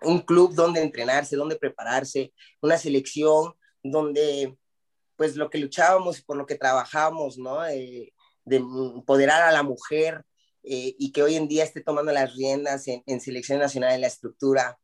un 0.03 0.19
club 0.19 0.53
donde 0.53 0.81
entrenarse, 0.81 1.35
donde 1.35 1.55
prepararse, 1.55 2.33
una 2.61 2.77
selección 2.77 3.53
donde 3.83 4.57
pues 5.15 5.35
lo 5.35 5.49
que 5.49 5.57
luchábamos 5.57 6.19
y 6.19 6.21
por 6.23 6.37
lo 6.37 6.45
que 6.45 6.55
trabajamos, 6.55 7.37
¿no? 7.37 7.59
De 8.45 8.57
empoderar 8.57 9.41
a 9.43 9.51
la 9.51 9.63
mujer 9.63 10.25
eh, 10.63 10.95
y 10.97 11.11
que 11.11 11.23
hoy 11.23 11.35
en 11.35 11.47
día 11.47 11.63
esté 11.63 11.81
tomando 11.81 12.11
las 12.11 12.35
riendas 12.35 12.85
en, 12.87 13.21
selección 13.21 13.59
nacional 13.59 13.93
en 13.93 14.01
la 14.01 14.07
estructura, 14.07 14.77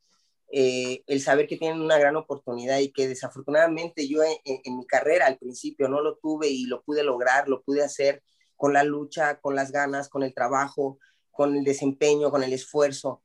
eh, 0.51 1.03
el 1.07 1.21
saber 1.21 1.47
que 1.47 1.57
tienen 1.57 1.81
una 1.81 1.97
gran 1.97 2.15
oportunidad 2.15 2.79
y 2.79 2.91
que 2.91 3.07
desafortunadamente 3.07 4.07
yo 4.07 4.21
en, 4.23 4.77
mi 4.77 4.85
carrera 4.85 5.25
al 5.25 5.37
principio 5.37 5.89
no 5.89 6.01
lo 6.01 6.17
tuve 6.17 6.47
y 6.47 6.65
lo 6.65 6.81
pude 6.83 7.03
lograr, 7.03 7.49
lo 7.49 7.61
pude 7.61 7.83
hacer 7.83 8.23
con 8.55 8.71
la 8.73 8.83
lucha, 8.83 9.39
con 9.41 9.55
las 9.55 9.71
ganas, 9.71 10.07
con 10.07 10.23
el 10.23 10.33
trabajo, 10.33 10.97
con 11.29 11.55
el 11.55 11.65
desempeño, 11.65 12.31
con 12.31 12.43
el 12.43 12.53
esfuerzo. 12.53 13.21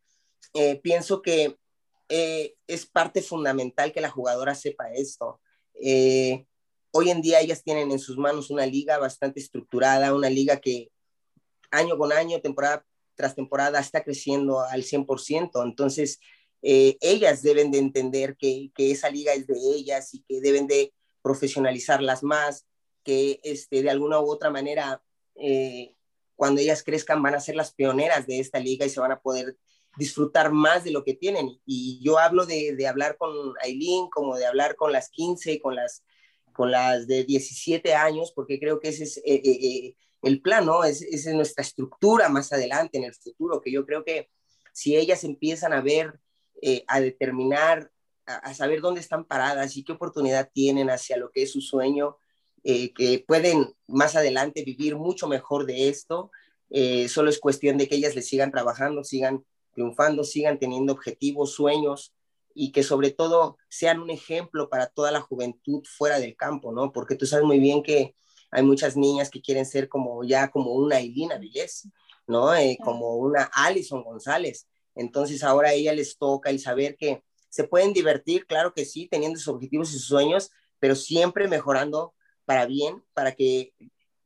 Eh, 0.54 0.80
pienso 0.82 1.22
que 1.22 1.56
es 2.08 2.86
parte 2.86 3.22
fundamental 3.22 3.92
que 3.92 4.00
la 4.00 4.10
jugadora 4.10 4.56
sepa 4.56 4.90
esto. 4.92 5.40
Hoy 6.92 7.10
en 7.10 7.22
día 7.22 7.40
ellas 7.40 7.62
tienen 7.62 7.90
en 7.92 7.98
sus 7.98 8.16
manos 8.18 8.50
una 8.50 8.66
liga 8.66 8.98
bastante 8.98 9.40
estructurada, 9.40 10.14
una 10.14 10.28
liga 10.28 10.56
que 10.60 10.90
año 11.70 11.96
con 11.96 12.12
año, 12.12 12.40
temporada 12.40 12.84
tras 13.14 13.34
temporada, 13.34 13.78
está 13.78 14.02
creciendo 14.02 14.60
al 14.60 14.82
100%. 14.82 15.62
Entonces, 15.62 16.18
eh, 16.62 16.96
ellas 17.00 17.42
deben 17.42 17.70
de 17.70 17.78
entender 17.78 18.36
que, 18.36 18.72
esa 18.76 19.10
liga 19.10 19.34
es 19.34 19.46
de 19.46 19.58
ellas 19.58 20.14
y 20.14 20.22
que 20.22 20.40
deben 20.40 20.66
de 20.66 20.92
profesionalizarlas 21.22 22.22
más, 22.22 22.66
que 23.04 23.40
este, 23.44 23.82
de 23.82 23.90
alguna 23.90 24.20
u 24.20 24.30
otra 24.30 24.50
manera, 24.50 25.02
eh, 25.36 25.94
cuando 26.34 26.60
ellas 26.60 26.82
crezcan, 26.82 27.22
van 27.22 27.34
a 27.34 27.40
ser 27.40 27.56
las 27.56 27.74
pioneras 27.74 28.26
de 28.26 28.40
esta 28.40 28.58
liga 28.58 28.86
y 28.86 28.90
se 28.90 29.00
van 29.00 29.12
a 29.12 29.20
poder 29.20 29.56
disfrutar 29.98 30.50
más 30.50 30.82
de 30.84 30.90
lo 30.90 31.04
que 31.04 31.14
tienen. 31.14 31.60
Y 31.66 32.00
yo 32.02 32.18
hablo 32.18 32.46
de, 32.46 32.74
de 32.74 32.86
hablar 32.86 33.16
con 33.18 33.30
Aileen, 33.62 34.08
como 34.08 34.36
de 34.36 34.46
hablar 34.46 34.76
con 34.76 34.92
las 34.92 35.10
15, 35.10 35.60
con 35.60 35.76
las 35.76 36.02
con 36.52 36.70
las 36.70 37.06
de 37.06 37.24
17 37.24 37.94
años, 37.94 38.32
porque 38.34 38.58
creo 38.58 38.80
que 38.80 38.88
ese 38.88 39.04
es 39.04 39.16
eh, 39.18 39.22
eh, 39.26 39.42
eh, 39.44 39.96
el 40.22 40.40
plan, 40.40 40.66
¿no? 40.66 40.84
Es, 40.84 41.02
es 41.02 41.26
nuestra 41.34 41.62
estructura 41.62 42.28
más 42.28 42.52
adelante, 42.52 42.98
en 42.98 43.04
el 43.04 43.14
futuro, 43.14 43.60
que 43.60 43.72
yo 43.72 43.86
creo 43.86 44.04
que 44.04 44.28
si 44.72 44.96
ellas 44.96 45.24
empiezan 45.24 45.72
a 45.72 45.80
ver, 45.80 46.20
a 46.86 47.00
determinar, 47.00 47.90
a, 48.26 48.52
saber 48.52 48.82
dónde 48.82 49.00
están 49.00 49.24
paradas 49.24 49.76
y 49.76 49.82
qué 49.82 49.92
oportunidad 49.92 50.50
tienen 50.52 50.90
hacia 50.90 51.16
lo 51.16 51.30
que 51.30 51.42
es 51.42 51.52
su 51.52 51.62
sueño, 51.62 52.18
que 52.62 53.24
pueden 53.26 53.74
más 53.86 54.14
adelante 54.14 54.62
vivir 54.62 54.94
mucho 54.96 55.26
mejor 55.26 55.64
de 55.64 55.88
esto, 55.88 56.30
solo 57.08 57.30
es 57.30 57.40
cuestión 57.40 57.78
de 57.78 57.88
que 57.88 57.96
ellas 57.96 58.14
le 58.14 58.22
sigan 58.22 58.52
trabajando, 58.52 59.02
sigan 59.02 59.44
triunfando, 59.72 60.22
sigan 60.22 60.58
teniendo 60.58 60.92
objetivos, 60.92 61.54
sueños, 61.54 62.14
y 62.60 62.72
que 62.72 62.82
sobre 62.82 63.10
todo 63.10 63.56
sean 63.70 64.00
un 64.00 64.10
ejemplo 64.10 64.68
para 64.68 64.86
toda 64.88 65.10
la 65.10 65.22
juventud 65.22 65.82
fuera 65.96 66.18
del 66.18 66.36
campo, 66.36 66.72
¿no? 66.72 66.92
Porque 66.92 67.14
tú 67.14 67.24
sabes 67.24 67.46
muy 67.46 67.58
bien 67.58 67.82
que 67.82 68.14
hay 68.50 68.62
muchas 68.62 68.98
niñas 68.98 69.30
que 69.30 69.40
quieren 69.40 69.64
ser 69.64 69.88
como 69.88 70.24
ya 70.24 70.50
como 70.50 70.74
una 70.74 71.00
Ilina 71.00 71.38
Vilés, 71.38 71.88
¿no? 72.26 72.54
Eh, 72.54 72.76
como 72.84 73.16
una 73.16 73.44
Alison 73.54 74.04
González. 74.04 74.68
Entonces 74.94 75.42
ahora 75.42 75.70
a 75.70 75.72
ella 75.72 75.94
les 75.94 76.18
toca 76.18 76.50
el 76.50 76.60
saber 76.60 76.98
que 76.98 77.22
se 77.48 77.64
pueden 77.64 77.94
divertir, 77.94 78.44
claro 78.44 78.74
que 78.74 78.84
sí, 78.84 79.08
teniendo 79.10 79.38
sus 79.38 79.48
objetivos 79.48 79.88
y 79.88 79.92
sus 79.94 80.04
sueños, 80.04 80.50
pero 80.78 80.94
siempre 80.94 81.48
mejorando 81.48 82.12
para 82.44 82.66
bien, 82.66 83.02
para 83.14 83.32
que 83.32 83.72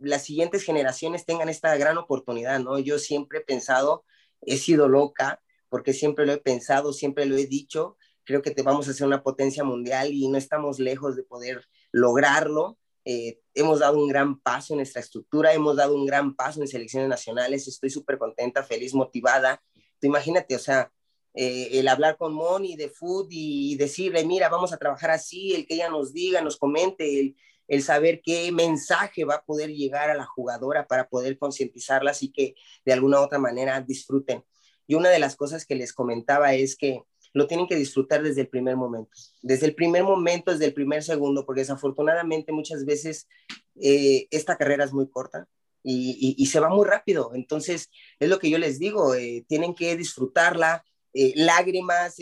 las 0.01 0.25
siguientes 0.25 0.65
generaciones 0.65 1.25
tengan 1.25 1.49
esta 1.49 1.77
gran 1.77 1.99
oportunidad, 1.99 2.59
¿no? 2.59 2.81
Yo 2.81 2.99
siempre 2.99 3.39
he 3.39 3.43
pensado, 3.43 4.05
he 4.41 4.57
sido 4.57 4.89
loca, 4.89 5.41
porque 5.69 5.93
siempre 5.93 6.27
lo 6.27 6.33
he 6.33 6.39
pensado, 6.39 6.93
siempre 6.93 7.27
lo 7.27 7.37
he 7.37 7.47
dicho, 7.47 7.97
creo 8.25 8.43
que 8.43 8.51
te 8.51 8.63
vamos 8.63 8.89
a 8.89 8.93
hacer 8.93 9.07
una 9.07 9.23
potencia 9.23 9.65
mundial 9.65 10.13
y 10.13 10.29
no 10.29 10.39
estamos 10.39 10.79
lejos 10.79 11.17
de 11.17 11.23
poder 11.23 11.65
lograrlo. 11.93 12.79
Eh, 13.05 13.41
hemos 13.55 13.81
dado 13.81 13.99
un 13.99 14.09
gran 14.09 14.41
paso 14.41 14.73
en 14.73 14.79
nuestra 14.79 15.01
estructura, 15.01 15.53
hemos 15.53 15.77
dado 15.77 15.95
un 15.95 16.07
gran 16.07 16.35
paso 16.35 16.61
en 16.61 16.69
selecciones 16.69 17.09
nacionales, 17.09 17.69
estoy 17.69 17.91
súper 17.91 18.19
contenta, 18.19 18.63
feliz, 18.63 18.95
motivada. 18.95 19.63
Tú 20.01 20.07
imagínate, 20.07 20.57
o 20.57 20.59
sea, 20.59 20.91
eh, 21.35 21.79
el 21.79 21.89
hablar 21.89 22.17
con 22.17 22.33
Moni 22.33 22.77
de 22.77 22.89
food 22.89 23.29
y 23.31 23.77
decirle, 23.77 24.25
mira, 24.25 24.49
vamos 24.49 24.73
a 24.73 24.79
trabajar 24.79 25.11
así, 25.11 25.53
el 25.53 25.67
que 25.67 25.75
ella 25.75 25.91
nos 25.91 26.13
diga, 26.13 26.41
nos 26.41 26.57
comente, 26.57 27.21
el, 27.21 27.37
el 27.69 27.83
saber 27.83 28.23
qué 28.23 28.51
mensaje 28.53 29.25
va 29.25 29.37
a 29.37 29.45
poder 29.45 29.71
llegar 29.71 30.11
a 30.11 30.15
la 30.15 30.27
jugadora 30.27 30.87
para 30.87 31.09
poder 31.09 31.39
concientizarlas 31.39 32.23
y 32.23 32.31
que 32.31 32.55
de 32.85 32.93
alguna 32.93 33.21
u 33.21 33.25
otra 33.25 33.39
manera 33.39 33.81
disfruten. 33.81 34.45
Y 34.87 34.95
una 34.95 35.09
de 35.11 35.19
las 35.19 35.37
cosas 35.37 35.67
que 35.67 35.75
les 35.75 35.93
comentaba 35.93 36.55
es 36.55 36.77
que 36.77 37.03
lo 37.35 37.49
tienen 37.49 37.67
que 37.67 37.75
disfrutar 37.75 38.23
desde 38.23 38.43
el 38.43 38.49
primer 38.49 38.77
momento, 38.77 39.11
desde 39.43 39.67
el 39.67 39.75
primer 39.75 40.05
momento, 40.05 40.53
desde 40.53 40.67
el 40.67 40.73
primer 40.73 41.03
segundo, 41.03 41.45
porque 41.45 41.63
desafortunadamente 41.63 42.53
muchas 42.53 42.85
veces 42.85 43.29
eh, 43.75 44.29
esta 44.31 44.57
carrera 44.57 44.85
es 44.85 44.93
muy 44.93 45.11
corta 45.11 45.49
y, 45.83 46.47
se 46.47 46.61
va 46.61 46.71
muy 46.71 46.87
rápido. 46.87 47.33
Entonces, 47.35 47.91
es 48.19 48.29
lo 48.31 48.39
que 48.39 48.49
yo 48.49 48.57
les 48.57 48.79
digo, 48.79 49.15
eh, 49.15 49.45
tienen 49.49 49.75
que 49.75 49.97
disfrutarla, 49.97 50.85
eh, 51.13 51.33
lágrimas, 51.37 52.17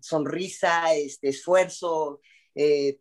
sonrisa, 0.00 0.94
este, 0.94 1.28
esfuerzo, 1.28 2.20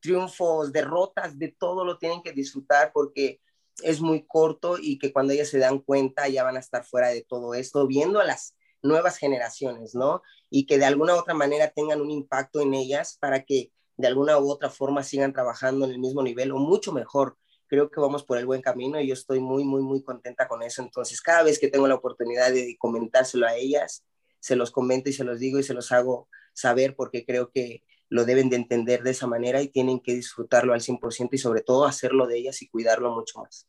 triunfos, 0.02 0.74
derrotas, 0.74 1.40
de 1.40 1.56
todo 1.58 1.86
lo 1.86 1.98
tienen 1.98 2.22
que 2.22 2.34
disfrutar 2.34 2.92
porque 2.94 3.40
es 3.82 4.02
muy 4.02 4.26
corto 4.28 4.78
y 4.78 5.00
que 5.00 5.14
cuando 5.14 5.32
ellas 5.32 5.50
se 5.50 5.60
dan 5.60 5.80
cuenta 5.80 6.28
ya 6.28 6.44
van 6.44 6.58
a 6.58 6.60
estar 6.60 6.86
fuera 6.86 7.08
de 7.08 7.22
todo 7.22 7.54
esto, 7.54 7.88
viendo 7.88 8.20
a 8.20 8.26
las 8.26 8.56
nuevas 8.86 9.18
generaciones, 9.18 9.96
¿no? 9.96 10.22
Y 10.50 10.66
que 10.66 10.78
de 10.78 10.86
alguna 10.86 11.16
u 11.16 11.20
otra 11.20 11.34
manera 11.34 11.70
tengan 11.70 12.02
un 12.02 12.12
impacto 12.12 12.62
en 12.62 12.74
ellas 12.74 13.18
para 13.20 13.44
que 13.44 13.72
de 13.98 14.08
alguna 14.08 14.38
u 14.40 14.50
otra 14.50 14.70
forma 14.70 15.04
sigan 15.04 15.34
trabajando 15.34 15.86
en 15.86 15.92
el 15.92 16.00
mismo 16.00 16.22
nivel 16.24 16.52
o 16.52 16.58
mucho 16.58 16.92
mejor. 16.92 17.38
Creo 17.68 17.90
que 17.90 18.00
vamos 18.00 18.24
por 18.24 18.38
el 18.38 18.46
buen 18.46 18.62
camino 18.62 19.00
y 19.00 19.08
yo 19.08 19.14
estoy 19.14 19.40
muy, 19.40 19.64
muy, 19.64 19.82
muy 19.82 20.04
contenta 20.04 20.48
con 20.48 20.62
eso. 20.64 20.82
Entonces, 20.82 21.22
cada 21.22 21.44
vez 21.44 21.60
que 21.60 21.68
tengo 21.68 21.88
la 21.88 21.96
oportunidad 21.96 22.52
de 22.52 22.76
comentárselo 22.78 23.48
a 23.48 23.56
ellas, 23.56 24.04
se 24.40 24.56
los 24.56 24.72
comento 24.72 25.10
y 25.10 25.14
se 25.14 25.24
los 25.24 25.40
digo 25.40 25.60
y 25.60 25.64
se 25.64 25.74
los 25.74 25.92
hago 25.92 26.30
saber 26.54 26.96
porque 26.96 27.26
creo 27.26 27.50
que 27.52 27.84
lo 28.10 28.26
deben 28.26 28.50
de 28.50 28.58
entender 28.58 29.02
de 29.02 29.12
esa 29.12 29.28
manera 29.28 29.62
y 29.62 29.70
tienen 29.70 30.00
que 30.00 30.14
disfrutarlo 30.14 30.74
al 30.74 30.82
100% 30.82 31.30
y 31.32 31.38
sobre 31.38 31.62
todo 31.62 31.86
hacerlo 31.86 32.28
de 32.28 32.38
ellas 32.38 32.62
y 32.62 32.70
cuidarlo 32.70 33.12
mucho 33.12 33.40
más. 33.40 33.68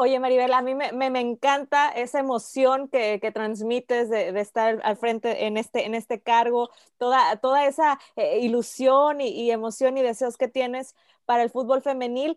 Oye, 0.00 0.20
Maribel, 0.20 0.52
a 0.52 0.62
mí 0.62 0.76
me, 0.76 0.92
me, 0.92 1.20
encanta 1.20 1.88
esa 1.88 2.20
emoción 2.20 2.86
que, 2.88 3.18
que 3.20 3.32
transmites 3.32 4.08
de, 4.08 4.28
estar 4.38 4.80
al 4.84 4.96
frente 4.96 5.46
en 5.46 5.56
este, 5.56 5.86
en 5.86 5.96
este 5.96 6.20
cargo, 6.20 6.70
toda, 6.98 7.34
toda 7.38 7.66
esa 7.66 7.98
eh, 8.14 8.38
ilusión 8.38 9.20
y, 9.20 9.50
emoción 9.50 9.98
y 9.98 10.02
deseos 10.02 10.36
que 10.36 10.46
tienes 10.46 10.94
para 11.24 11.42
el 11.42 11.50
fútbol 11.50 11.82
femenil. 11.82 12.36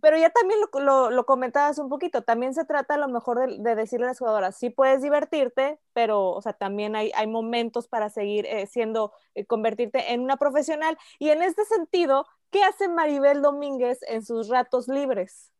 Pero 0.00 0.16
ya 0.16 0.30
también 0.30 0.60
lo, 0.60 0.80
lo, 0.80 1.10
lo 1.10 1.26
comentabas 1.26 1.78
un 1.78 1.90
poquito, 1.90 2.22
también 2.22 2.54
se 2.54 2.64
trata 2.64 2.94
a 2.94 2.98
lo 2.98 3.08
mejor 3.08 3.38
de, 3.38 3.58
de, 3.58 3.74
decirle 3.74 4.06
a 4.06 4.08
las 4.08 4.18
jugadoras, 4.18 4.56
sí 4.56 4.70
puedes 4.70 5.02
divertirte, 5.02 5.78
pero 5.92 6.30
o 6.30 6.40
sea, 6.40 6.54
también 6.54 6.96
hay, 6.96 7.12
hay 7.14 7.26
momentos 7.26 7.86
para 7.86 8.08
seguir 8.08 8.46
eh, 8.46 8.66
siendo, 8.66 9.12
eh, 9.34 9.44
convertirte 9.44 10.14
en 10.14 10.22
una 10.22 10.38
profesional. 10.38 10.96
Y 11.18 11.28
en 11.30 11.42
este 11.42 11.66
sentido, 11.66 12.26
¿qué 12.50 12.62
hace 12.64 12.88
Maribel 12.88 13.42
Domínguez 13.42 14.00
en 14.08 14.24
sus 14.24 14.48
ratos 14.48 14.88
libres? 14.88 15.53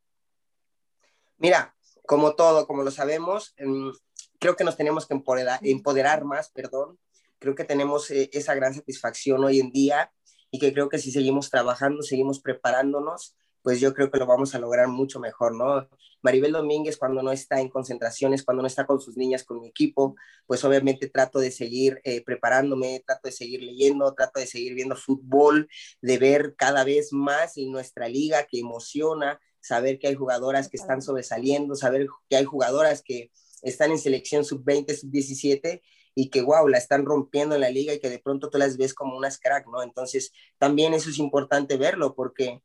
Mira, 1.45 1.77
como 2.07 2.37
todo, 2.37 2.67
como 2.67 2.85
lo 2.85 2.91
sabemos, 2.91 3.53
em, 3.59 3.93
creo 4.41 4.57
que 4.57 4.65
nos 4.65 4.79
tenemos 4.79 5.07
que 5.07 5.13
empoderar, 5.13 5.61
empoderar 5.63 6.25
más, 6.25 6.49
perdón. 6.49 6.99
Creo 7.39 7.55
que 7.55 7.65
tenemos 7.65 8.11
eh, 8.11 8.31
esa 8.33 8.55
gran 8.55 8.73
satisfacción 8.73 9.45
hoy 9.45 9.61
en 9.61 9.71
día 9.71 10.11
y 10.51 10.59
que 10.59 10.73
creo 10.73 10.89
que 10.89 10.99
si 10.99 11.13
seguimos 11.13 11.51
trabajando, 11.51 12.03
seguimos 12.03 12.41
preparándonos, 12.41 13.37
pues 13.61 13.79
yo 13.79 13.93
creo 13.93 14.11
que 14.11 14.19
lo 14.19 14.25
vamos 14.25 14.55
a 14.55 14.59
lograr 14.59 14.89
mucho 14.89 15.21
mejor, 15.21 15.55
¿no? 15.55 15.87
Maribel 16.23 16.53
Domínguez 16.53 16.97
cuando 16.97 17.23
no 17.23 17.31
está 17.31 17.61
en 17.61 17.69
concentraciones, 17.69 18.43
cuando 18.43 18.63
no 18.63 18.67
está 18.67 18.87
con 18.87 18.99
sus 18.99 19.19
niñas, 19.19 19.45
con 19.45 19.61
mi 19.61 19.69
equipo, 19.69 20.17
pues 20.47 20.65
obviamente 20.65 21.11
trato 21.11 21.41
de 21.41 21.51
seguir 21.51 22.01
eh, 22.05 22.25
preparándome, 22.25 23.03
trato 23.07 23.29
de 23.29 23.33
seguir 23.33 23.63
leyendo, 23.63 24.15
trato 24.15 24.41
de 24.41 24.47
seguir 24.47 24.73
viendo 24.73 24.97
fútbol, 24.97 25.69
de 26.01 26.17
ver 26.17 26.55
cada 26.57 26.85
vez 26.85 27.13
más 27.13 27.59
en 27.59 27.71
nuestra 27.71 28.09
liga 28.09 28.45
que 28.45 28.61
emociona, 28.61 29.39
saber 29.65 29.99
que 29.99 30.09
hay 30.09 30.15
jugadoras 30.15 30.69
que 30.69 30.77
están 30.77 31.01
sobresaliendo, 31.01 31.75
saber 31.75 32.07
que 32.29 32.37
hay 32.37 32.45
jugadoras 32.45 33.03
que 33.03 33.31
están 33.63 33.93
en 33.93 33.99
selección 33.99 34.45
sub-20, 34.45 34.95
sub-17 34.95 35.81
y 36.15 36.29
que, 36.29 36.43
wow, 36.43 36.69
la 36.69 36.77
están 36.77 37.07
rompiendo 37.07 37.55
en 37.55 37.63
la 37.63 37.71
liga 37.71 37.95
y 37.95 37.99
que 37.99 38.11
de 38.11 38.19
pronto 38.19 38.51
tú 38.51 38.59
las 38.59 38.77
ves 38.77 38.93
como 38.93 39.17
unas 39.17 39.39
crack, 39.39 39.67
¿no? 39.67 39.83
Entonces, 39.83 40.33
también 40.59 40.93
eso 40.93 41.09
es 41.09 41.19
importante 41.19 41.79
verlo 41.79 42.15
porque 42.15 42.63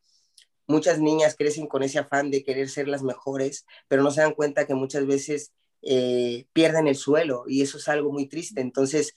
muchas 0.68 1.00
niñas 1.00 1.38
crecen 1.38 1.68
con 1.68 1.84
ese 1.84 2.00
afán 2.00 2.32
de 2.32 2.44
querer 2.44 2.68
ser 2.68 2.90
las 2.90 3.02
mejores, 3.02 3.66
pero 3.88 4.04
no 4.04 4.12
se 4.12 4.20
dan 4.20 4.34
cuenta 4.34 4.68
que 4.68 4.74
muchas 4.74 5.08
veces 5.08 5.54
eh, 5.82 6.48
pierden 6.52 6.90
el 6.90 6.98
suelo 6.98 7.46
y 7.48 7.62
eso 7.62 7.78
es 7.78 7.88
algo 7.88 8.12
muy 8.12 8.28
triste. 8.28 8.60
Entonces, 8.60 9.16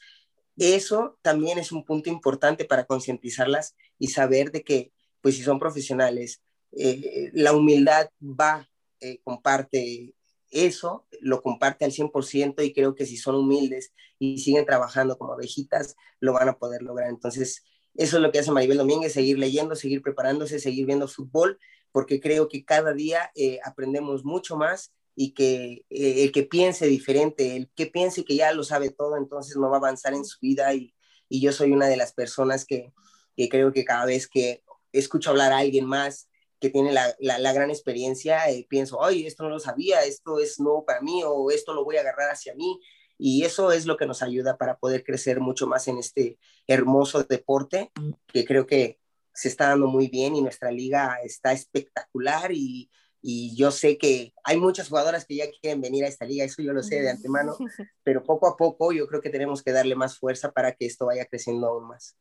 eso 0.56 1.18
también 1.20 1.58
es 1.58 1.72
un 1.72 1.84
punto 1.84 2.10
importante 2.10 2.64
para 2.64 2.84
concientizarlas 2.84 3.74
y 3.98 4.08
saber 4.08 4.52
de 4.52 4.62
que, 4.62 4.92
pues 5.20 5.34
si 5.34 5.42
son 5.42 5.58
profesionales, 5.58 6.42
eh, 6.72 7.30
la 7.34 7.52
humildad 7.52 8.10
va, 8.22 8.68
eh, 9.00 9.20
comparte 9.22 10.14
eso, 10.50 11.06
lo 11.20 11.42
comparte 11.42 11.84
al 11.84 11.92
100% 11.92 12.62
y 12.64 12.72
creo 12.72 12.94
que 12.94 13.06
si 13.06 13.16
son 13.16 13.36
humildes 13.36 13.92
y 14.18 14.38
siguen 14.38 14.66
trabajando 14.66 15.16
como 15.18 15.32
abejitas, 15.32 15.96
lo 16.20 16.32
van 16.32 16.48
a 16.48 16.58
poder 16.58 16.82
lograr. 16.82 17.08
Entonces, 17.08 17.64
eso 17.94 18.16
es 18.16 18.22
lo 18.22 18.32
que 18.32 18.38
hace 18.38 18.52
Maribel 18.52 18.78
Domínguez, 18.78 19.12
seguir 19.12 19.38
leyendo, 19.38 19.74
seguir 19.74 20.02
preparándose, 20.02 20.58
seguir 20.58 20.86
viendo 20.86 21.08
fútbol, 21.08 21.58
porque 21.90 22.20
creo 22.20 22.48
que 22.48 22.64
cada 22.64 22.92
día 22.92 23.30
eh, 23.34 23.58
aprendemos 23.64 24.24
mucho 24.24 24.56
más 24.56 24.92
y 25.14 25.34
que 25.34 25.84
el 25.90 26.32
que 26.32 26.42
piense 26.42 26.86
diferente, 26.86 27.56
el 27.56 27.70
que 27.74 27.86
piense 27.86 28.24
que 28.24 28.36
ya 28.36 28.52
lo 28.52 28.64
sabe 28.64 28.90
todo, 28.90 29.18
entonces 29.18 29.56
no 29.56 29.68
va 29.68 29.76
a 29.76 29.80
avanzar 29.80 30.14
en 30.14 30.24
su 30.24 30.38
vida 30.40 30.72
y, 30.72 30.94
y 31.28 31.40
yo 31.42 31.52
soy 31.52 31.72
una 31.72 31.86
de 31.86 31.98
las 31.98 32.14
personas 32.14 32.64
que, 32.64 32.92
que 33.36 33.48
creo 33.48 33.72
que 33.72 33.84
cada 33.84 34.06
vez 34.06 34.28
que 34.28 34.62
escucho 34.92 35.30
hablar 35.30 35.52
a 35.52 35.58
alguien 35.58 35.86
más 35.86 36.28
que 36.62 36.70
tiene 36.70 36.92
la, 36.92 37.12
la, 37.18 37.52
gran 37.52 37.70
experiencia, 37.70 38.48
eh, 38.48 38.64
pienso, 38.70 39.04
ay, 39.04 39.26
esto 39.26 39.42
no 39.42 39.50
lo 39.50 39.58
sabía, 39.58 40.04
esto 40.04 40.38
es 40.38 40.60
nuevo 40.60 40.84
para 40.84 41.00
mí 41.00 41.22
o 41.26 41.50
esto 41.50 41.74
lo 41.74 41.84
voy 41.84 41.96
a 41.96 42.02
agarrar 42.02 42.30
hacia 42.30 42.54
mí. 42.54 42.80
Y 43.18 43.44
eso 43.44 43.72
es 43.72 43.84
lo 43.84 43.96
que 43.96 44.06
nos 44.06 44.22
ayuda 44.22 44.56
para 44.56 44.78
poder 44.78 45.02
crecer 45.02 45.40
mucho 45.40 45.66
más 45.66 45.88
en 45.88 45.98
este 45.98 46.38
hermoso 46.68 47.24
deporte, 47.24 47.90
que 48.28 48.44
creo 48.44 48.64
que 48.64 49.00
se 49.34 49.48
está 49.48 49.70
dando 49.70 49.88
muy 49.88 50.06
bien 50.06 50.36
y 50.36 50.40
nuestra 50.40 50.70
liga 50.70 51.18
está 51.24 51.52
espectacular 51.52 52.52
y, 52.52 52.88
y 53.20 53.56
yo 53.56 53.72
sé 53.72 53.98
que 53.98 54.32
hay 54.44 54.56
muchas 54.56 54.88
jugadoras 54.88 55.24
que 55.24 55.34
ya 55.34 55.50
quieren 55.50 55.80
venir 55.80 56.04
a 56.04 56.08
esta 56.08 56.26
liga, 56.26 56.44
eso 56.44 56.62
yo 56.62 56.72
lo 56.72 56.84
sé 56.84 57.00
de 57.00 57.10
antemano, 57.10 57.56
pero 58.04 58.22
poco 58.22 58.46
a 58.46 58.56
poco 58.56 58.92
yo 58.92 59.08
creo 59.08 59.20
que 59.20 59.30
tenemos 59.30 59.64
que 59.64 59.72
darle 59.72 59.96
más 59.96 60.16
fuerza 60.16 60.52
para 60.52 60.72
que 60.72 60.86
esto 60.86 61.06
vaya 61.06 61.26
creciendo 61.26 61.66
aún 61.66 61.88
más. 61.88 62.16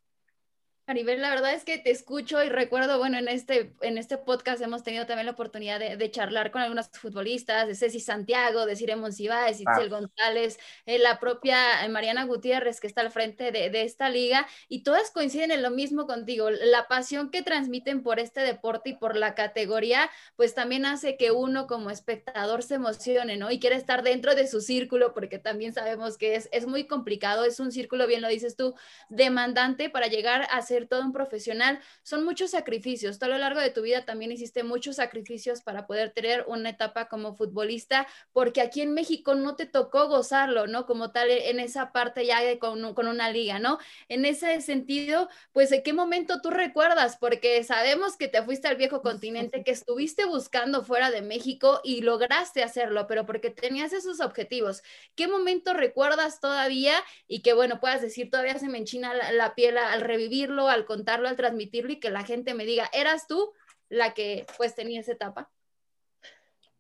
Maribel, 0.92 1.22
la 1.22 1.30
verdad 1.30 1.54
es 1.54 1.64
que 1.64 1.78
te 1.78 1.90
escucho 1.90 2.44
y 2.44 2.50
recuerdo, 2.50 2.98
bueno, 2.98 3.18
en 3.18 3.30
este, 3.30 3.74
en 3.80 3.98
este 3.98 4.18
podcast 4.18 4.62
hemos 4.62 4.84
tenido 4.84 5.06
también 5.06 5.26
la 5.26 5.32
oportunidad 5.32 5.80
de, 5.80 5.96
de 5.96 6.12
charlar 6.12 6.52
con 6.52 6.62
algunos 6.62 6.90
futbolistas, 6.90 7.66
de 7.66 7.76
Ceci 7.76 8.02
Santiago, 8.02 8.66
de 8.66 8.76
Cire 8.76 8.98
Monsiváis, 8.98 9.62
Itzel 9.62 9.86
ah. 9.86 10.00
González, 10.00 10.60
eh, 10.86 11.00
la 11.00 11.18
propia 11.18 11.86
eh, 11.86 11.88
Mariana 11.88 12.26
Gutiérrez 12.26 12.82
que 12.82 12.88
está 12.88 13.00
al 13.00 13.10
frente 13.10 13.54
de, 13.54 13.70
de, 13.70 13.84
esta 13.84 14.10
liga 14.10 14.46
y 14.68 14.84
todas 14.84 15.12
coinciden 15.12 15.52
en 15.52 15.62
lo 15.62 15.72
mismo 15.72 16.08
contigo, 16.08 16.50
la 16.50 16.90
pasión 16.90 17.32
que 17.32 17.42
transmiten 17.42 18.04
por 18.04 18.20
este 18.20 18.42
deporte 18.42 18.90
y 18.90 18.94
por 18.98 19.16
la 19.16 19.34
categoría, 19.34 20.10
pues 20.36 20.56
también 20.56 20.86
hace 20.86 21.16
que 21.16 21.32
uno 21.32 21.68
como 21.68 21.90
espectador 21.90 22.64
se 22.64 22.76
emocione, 22.76 23.38
¿no? 23.38 23.50
Y 23.50 23.62
quiere 23.62 23.78
estar 23.78 24.04
dentro 24.04 24.36
de 24.36 24.46
su 24.46 24.60
círculo 24.60 25.14
porque 25.14 25.40
también 25.40 25.74
sabemos 25.74 26.18
que 26.18 26.36
es, 26.36 26.50
es 26.52 26.68
muy 26.68 26.86
complicado, 26.86 27.46
es 27.46 27.62
un 27.62 27.72
círculo, 27.72 28.08
bien 28.08 28.22
lo 28.22 28.28
dices 28.28 28.58
tú, 28.58 28.76
demandante 29.08 29.90
para 29.90 30.08
llegar 30.08 30.50
a 30.52 30.62
ser 30.62 30.81
todo 30.88 31.02
un 31.02 31.14
profesional, 31.14 31.80
son 32.04 32.24
muchos 32.24 32.52
sacrificios. 32.52 33.20
Todo 33.20 33.32
a 33.32 33.34
lo 33.34 33.40
largo 33.40 33.60
de 33.60 33.70
tu 33.70 33.82
vida 33.82 34.06
también 34.06 34.32
hiciste 34.32 34.64
muchos 34.64 34.98
sacrificios 34.98 35.62
para 35.62 35.88
poder 35.88 36.12
tener 36.12 36.46
una 36.48 36.70
etapa 36.70 37.08
como 37.08 37.36
futbolista, 37.36 38.08
porque 38.34 38.62
aquí 38.62 38.82
en 38.82 38.94
México 38.94 39.36
no 39.36 39.56
te 39.56 39.66
tocó 39.66 40.08
gozarlo, 40.08 40.68
¿no? 40.68 40.86
Como 40.86 41.12
tal, 41.12 41.30
en 41.30 41.60
esa 41.60 41.92
parte 41.92 42.26
ya 42.26 42.42
de 42.42 42.60
con, 42.60 42.94
con 42.94 43.08
una 43.08 43.30
liga, 43.32 43.60
¿no? 43.60 43.78
En 44.10 44.26
ese 44.26 44.62
sentido, 44.62 45.30
pues, 45.52 45.72
¿en 45.72 45.84
qué 45.84 45.94
momento 45.94 46.42
tú 46.42 46.50
recuerdas? 46.50 47.18
Porque 47.18 47.64
sabemos 47.64 48.18
que 48.18 48.28
te 48.28 48.42
fuiste 48.44 48.68
al 48.68 48.76
viejo 48.76 49.02
continente, 49.02 49.64
que 49.64 49.72
estuviste 49.72 50.26
buscando 50.26 50.84
fuera 50.84 51.12
de 51.12 51.22
México 51.22 51.82
y 51.84 52.02
lograste 52.02 52.64
hacerlo, 52.64 53.08
pero 53.08 53.26
porque 53.26 53.50
tenías 53.50 53.94
esos 53.94 54.20
objetivos. 54.20 54.84
¿Qué 55.16 55.28
momento 55.28 55.74
recuerdas 55.74 56.40
todavía 56.40 56.94
y 57.28 57.42
que, 57.42 57.54
bueno, 57.54 57.80
puedas 57.80 58.02
decir, 58.02 58.30
todavía 58.30 58.58
se 58.60 58.70
me 58.70 58.78
enchina 58.78 59.14
la, 59.14 59.32
la 59.32 59.56
piel 59.56 59.78
al 59.78 60.02
revivirlo, 60.02 60.61
al 60.68 60.86
contarlo, 60.86 61.28
al 61.28 61.36
transmitirlo 61.36 61.92
y 61.92 62.00
que 62.00 62.10
la 62.10 62.24
gente 62.24 62.54
me 62.54 62.66
diga, 62.66 62.90
¿eras 62.94 63.28
tú 63.28 63.52
la 63.90 64.14
que 64.14 64.46
pues 64.58 64.76
tenía 64.76 65.02
esa 65.02 65.14
etapa? 65.14 65.52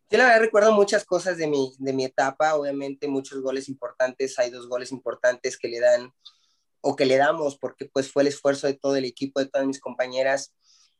Yo 0.10 0.17
la 0.17 0.26
verdad 0.26 0.41
recuerdo 0.41 0.74
muchas 0.74 1.06
cosas 1.06 1.38
de 1.38 1.48
mi, 1.48 1.74
de 1.80 1.94
mi 1.94 2.04
etapa, 2.04 2.56
obviamente 2.56 3.08
muchos 3.08 3.41
goles 3.41 3.70
importantes, 3.70 4.38
hay 4.39 4.50
dos 4.50 4.67
goles 4.67 4.91
importantes 4.91 5.58
que 5.58 5.70
le 5.70 5.80
dan 5.80 6.13
o 6.82 6.96
que 6.96 7.06
le 7.06 7.15
damos 7.15 7.58
porque 7.58 7.86
pues 7.86 8.12
fue 8.12 8.24
el 8.24 8.28
esfuerzo 8.28 8.67
de 8.67 8.74
todo 8.74 8.98
el 8.98 9.06
equipo, 9.06 9.39
de 9.39 9.46
todas 9.48 9.65
mis 9.65 9.80
compañeras, 9.80 10.54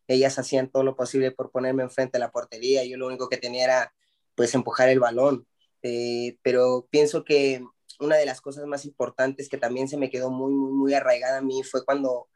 ellas 0.08 0.40
hacían 0.40 0.70
todo 0.70 0.84
lo 0.84 0.96
posible 0.96 1.32
por 1.32 1.52
ponerme 1.52 1.84
enfrente 1.84 2.18
de 2.18 2.20
la 2.20 2.32
portería, 2.32 2.86
yo 2.86 2.98
lo 2.98 3.08
único 3.08 3.28
que 3.28 3.38
tenía 3.38 3.66
era 3.66 3.94
pues 4.36 4.54
empujar 4.56 4.88
el 4.88 5.00
balón, 5.00 5.46
eh, 5.82 6.38
pero 6.42 6.88
pienso 6.90 7.26
que 7.26 7.66
una 8.00 8.16
de 8.16 8.26
las 8.26 8.40
cosas 8.40 8.66
más 8.66 8.86
importantes 8.86 9.50
que 9.50 9.58
también 9.58 9.88
se 9.88 9.98
me 9.98 10.10
quedó 10.10 10.30
muy, 10.30 10.54
muy, 10.54 10.72
muy 10.72 10.94
arraigada 10.94 11.40
a 11.40 11.42
mí 11.42 11.64
fue 11.64 11.84
cuando 11.84 12.30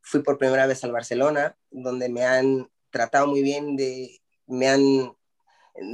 fui 0.00 0.22
por 0.22 0.38
primera 0.38 0.66
vez 0.66 0.84
al 0.84 0.92
Barcelona, 0.92 1.56
donde 1.70 2.08
me 2.08 2.24
han 2.24 2.70
tratado 2.90 3.26
muy 3.26 3.42
bien, 3.42 3.76
de, 3.76 4.20
me 4.46 4.68
han 4.68 5.16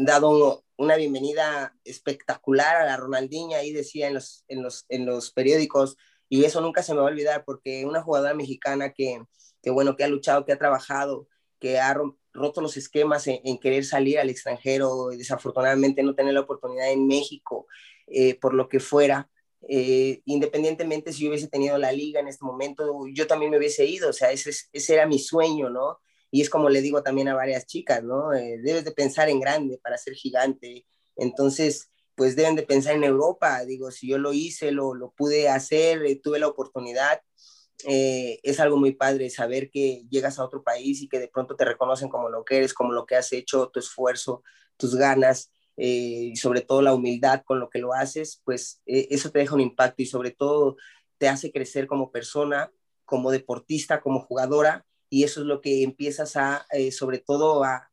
dado 0.06 0.64
una 0.76 0.96
bienvenida 0.96 1.76
espectacular 1.84 2.76
a 2.76 2.86
la 2.86 2.96
Ronaldinha, 2.96 3.58
ahí 3.58 3.72
decía 3.72 4.08
en 4.08 4.14
los, 4.14 4.44
en 4.48 4.62
los, 4.62 4.86
en 4.88 5.06
los 5.06 5.30
periódicos, 5.32 5.96
y 6.28 6.44
eso 6.44 6.60
nunca 6.60 6.82
se 6.82 6.94
me 6.94 7.00
va 7.00 7.08
a 7.08 7.10
olvidar, 7.10 7.44
porque 7.44 7.84
una 7.84 8.02
jugadora 8.02 8.34
mexicana 8.34 8.92
que, 8.92 9.22
que 9.62 9.70
bueno, 9.70 9.96
que 9.96 10.04
ha 10.04 10.08
luchado, 10.08 10.44
que 10.44 10.52
ha 10.52 10.58
trabajado, 10.58 11.28
que 11.60 11.78
ha 11.78 11.96
roto 12.32 12.60
los 12.60 12.76
esquemas 12.76 13.26
en, 13.26 13.58
querer 13.58 13.84
salir 13.84 14.18
al 14.18 14.30
extranjero, 14.30 15.12
y 15.12 15.16
desafortunadamente 15.16 16.02
no 16.02 16.14
tener 16.14 16.34
la 16.34 16.40
oportunidad 16.40 16.90
en 16.90 17.06
México, 17.06 17.66
eh, 18.06 18.38
por 18.40 18.54
lo 18.54 18.68
que 18.68 18.80
fuera, 18.80 19.30
eh, 19.68 20.20
independientemente 20.24 21.12
si 21.12 21.28
hubiese 21.28 21.48
tenido 21.48 21.78
la 21.78 21.92
liga 21.92 22.20
en 22.20 22.28
este 22.28 22.44
momento, 22.44 23.06
yo 23.12 23.26
también 23.26 23.50
me 23.50 23.58
hubiese 23.58 23.84
ido, 23.86 24.10
o 24.10 24.12
sea, 24.12 24.30
ese, 24.32 24.50
ese 24.72 24.94
era 24.94 25.06
mi 25.06 25.18
sueño, 25.18 25.70
¿no? 25.70 25.98
y 26.34 26.40
es 26.40 26.50
como 26.50 26.68
le 26.68 26.82
digo 26.82 27.00
también 27.04 27.28
a 27.28 27.34
varias 27.36 27.64
chicas, 27.64 28.02
¿no? 28.02 28.34
Eh, 28.34 28.58
debes 28.60 28.84
de 28.84 28.90
pensar 28.90 29.28
en 29.28 29.38
grande 29.38 29.78
para 29.80 29.96
ser 29.96 30.14
gigante. 30.14 30.84
Entonces, 31.14 31.92
pues 32.16 32.34
deben 32.34 32.56
de 32.56 32.64
pensar 32.64 32.96
en 32.96 33.04
Europa. 33.04 33.64
Digo, 33.64 33.92
si 33.92 34.08
yo 34.08 34.18
lo 34.18 34.32
hice, 34.32 34.72
lo, 34.72 34.94
lo 34.94 35.12
pude 35.12 35.48
hacer, 35.48 36.04
eh, 36.04 36.20
tuve 36.20 36.40
la 36.40 36.48
oportunidad, 36.48 37.20
es 37.86 38.58
algo 38.58 38.76
muy 38.78 38.94
padre 38.96 39.30
saber 39.30 39.70
que 39.70 40.02
llegas 40.10 40.40
a 40.40 40.44
otro 40.44 40.64
país 40.64 41.02
y 41.02 41.08
que 41.08 41.20
de 41.20 41.28
pronto 41.28 41.54
te 41.54 41.64
reconocen 41.64 42.08
como 42.08 42.28
lo 42.28 42.44
que 42.44 42.56
eres, 42.56 42.74
como 42.74 42.92
lo 42.92 43.06
que 43.06 43.14
has 43.14 43.32
hecho, 43.32 43.68
tu 43.68 43.78
esfuerzo, 43.78 44.42
tus 44.76 44.96
ganas 44.96 45.52
y 45.76 46.36
sobre 46.36 46.60
todo 46.60 46.82
la 46.82 46.94
humildad 46.94 47.42
con 47.44 47.60
lo 47.60 47.68
que 47.68 47.80
lo 47.80 47.92
haces, 47.92 48.40
pues 48.44 48.82
eso 48.86 49.30
te 49.30 49.40
deja 49.40 49.54
un 49.54 49.60
impacto 49.60 50.02
y 50.02 50.06
sobre 50.06 50.30
todo 50.30 50.76
te 51.18 51.28
hace 51.28 51.52
crecer 51.52 51.86
como 51.86 52.12
persona, 52.12 52.70
como 53.04 53.30
deportista, 53.30 54.00
como 54.00 54.20
jugadora 54.20 54.84
y 55.14 55.22
eso 55.24 55.42
es 55.42 55.46
lo 55.46 55.60
que 55.60 55.84
empiezas 55.84 56.36
a, 56.36 56.66
eh, 56.72 56.90
sobre 56.90 57.18
todo, 57.18 57.62
a, 57.62 57.88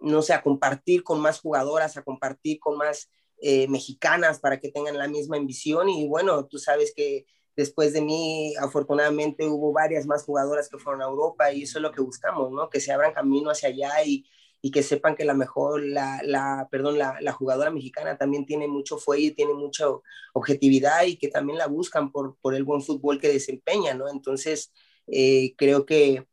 no 0.00 0.22
sé, 0.22 0.32
a 0.32 0.42
compartir 0.42 1.02
con 1.02 1.20
más 1.20 1.40
jugadoras, 1.40 1.96
a 1.96 2.02
compartir 2.02 2.58
con 2.58 2.78
más 2.78 3.10
eh, 3.42 3.68
mexicanas 3.68 4.38
para 4.38 4.58
que 4.58 4.70
tengan 4.70 4.96
la 4.96 5.06
misma 5.06 5.36
ambición. 5.36 5.90
Y 5.90 6.08
bueno, 6.08 6.46
tú 6.46 6.58
sabes 6.58 6.94
que 6.96 7.26
después 7.56 7.92
de 7.92 8.00
mí, 8.00 8.54
afortunadamente, 8.56 9.46
hubo 9.46 9.72
varias 9.72 10.06
más 10.06 10.24
jugadoras 10.24 10.70
que 10.70 10.78
fueron 10.78 11.02
a 11.02 11.06
Europa 11.06 11.52
y 11.52 11.64
eso 11.64 11.78
es 11.78 11.82
lo 11.82 11.92
que 11.92 12.00
buscamos, 12.00 12.50
¿no? 12.50 12.70
Que 12.70 12.80
se 12.80 12.92
abran 12.92 13.12
camino 13.12 13.50
hacia 13.50 13.68
allá 13.68 14.02
y, 14.04 14.24
y 14.64 14.70
que 14.70 14.82
sepan 14.82 15.14
que 15.14 15.26
la 15.26 15.34
mejor, 15.34 15.84
la, 15.84 16.22
la 16.24 16.68
perdón, 16.70 16.96
la, 16.96 17.18
la, 17.20 17.32
jugadora 17.32 17.70
mexicana 17.70 18.16
también 18.16 18.46
tiene 18.46 18.66
mucho 18.66 18.96
fuelle, 18.96 19.32
tiene 19.32 19.52
mucha 19.52 19.84
objetividad 20.32 21.04
y 21.04 21.18
que 21.18 21.28
también 21.28 21.58
la 21.58 21.66
buscan 21.66 22.10
por, 22.10 22.38
por 22.40 22.54
el 22.54 22.64
buen 22.64 22.80
fútbol 22.80 23.20
que 23.20 23.28
desempeña, 23.28 23.92
¿no? 23.92 24.08
Entonces, 24.08 24.72
eh, 25.06 25.54
creo 25.58 25.84
que 25.84 26.26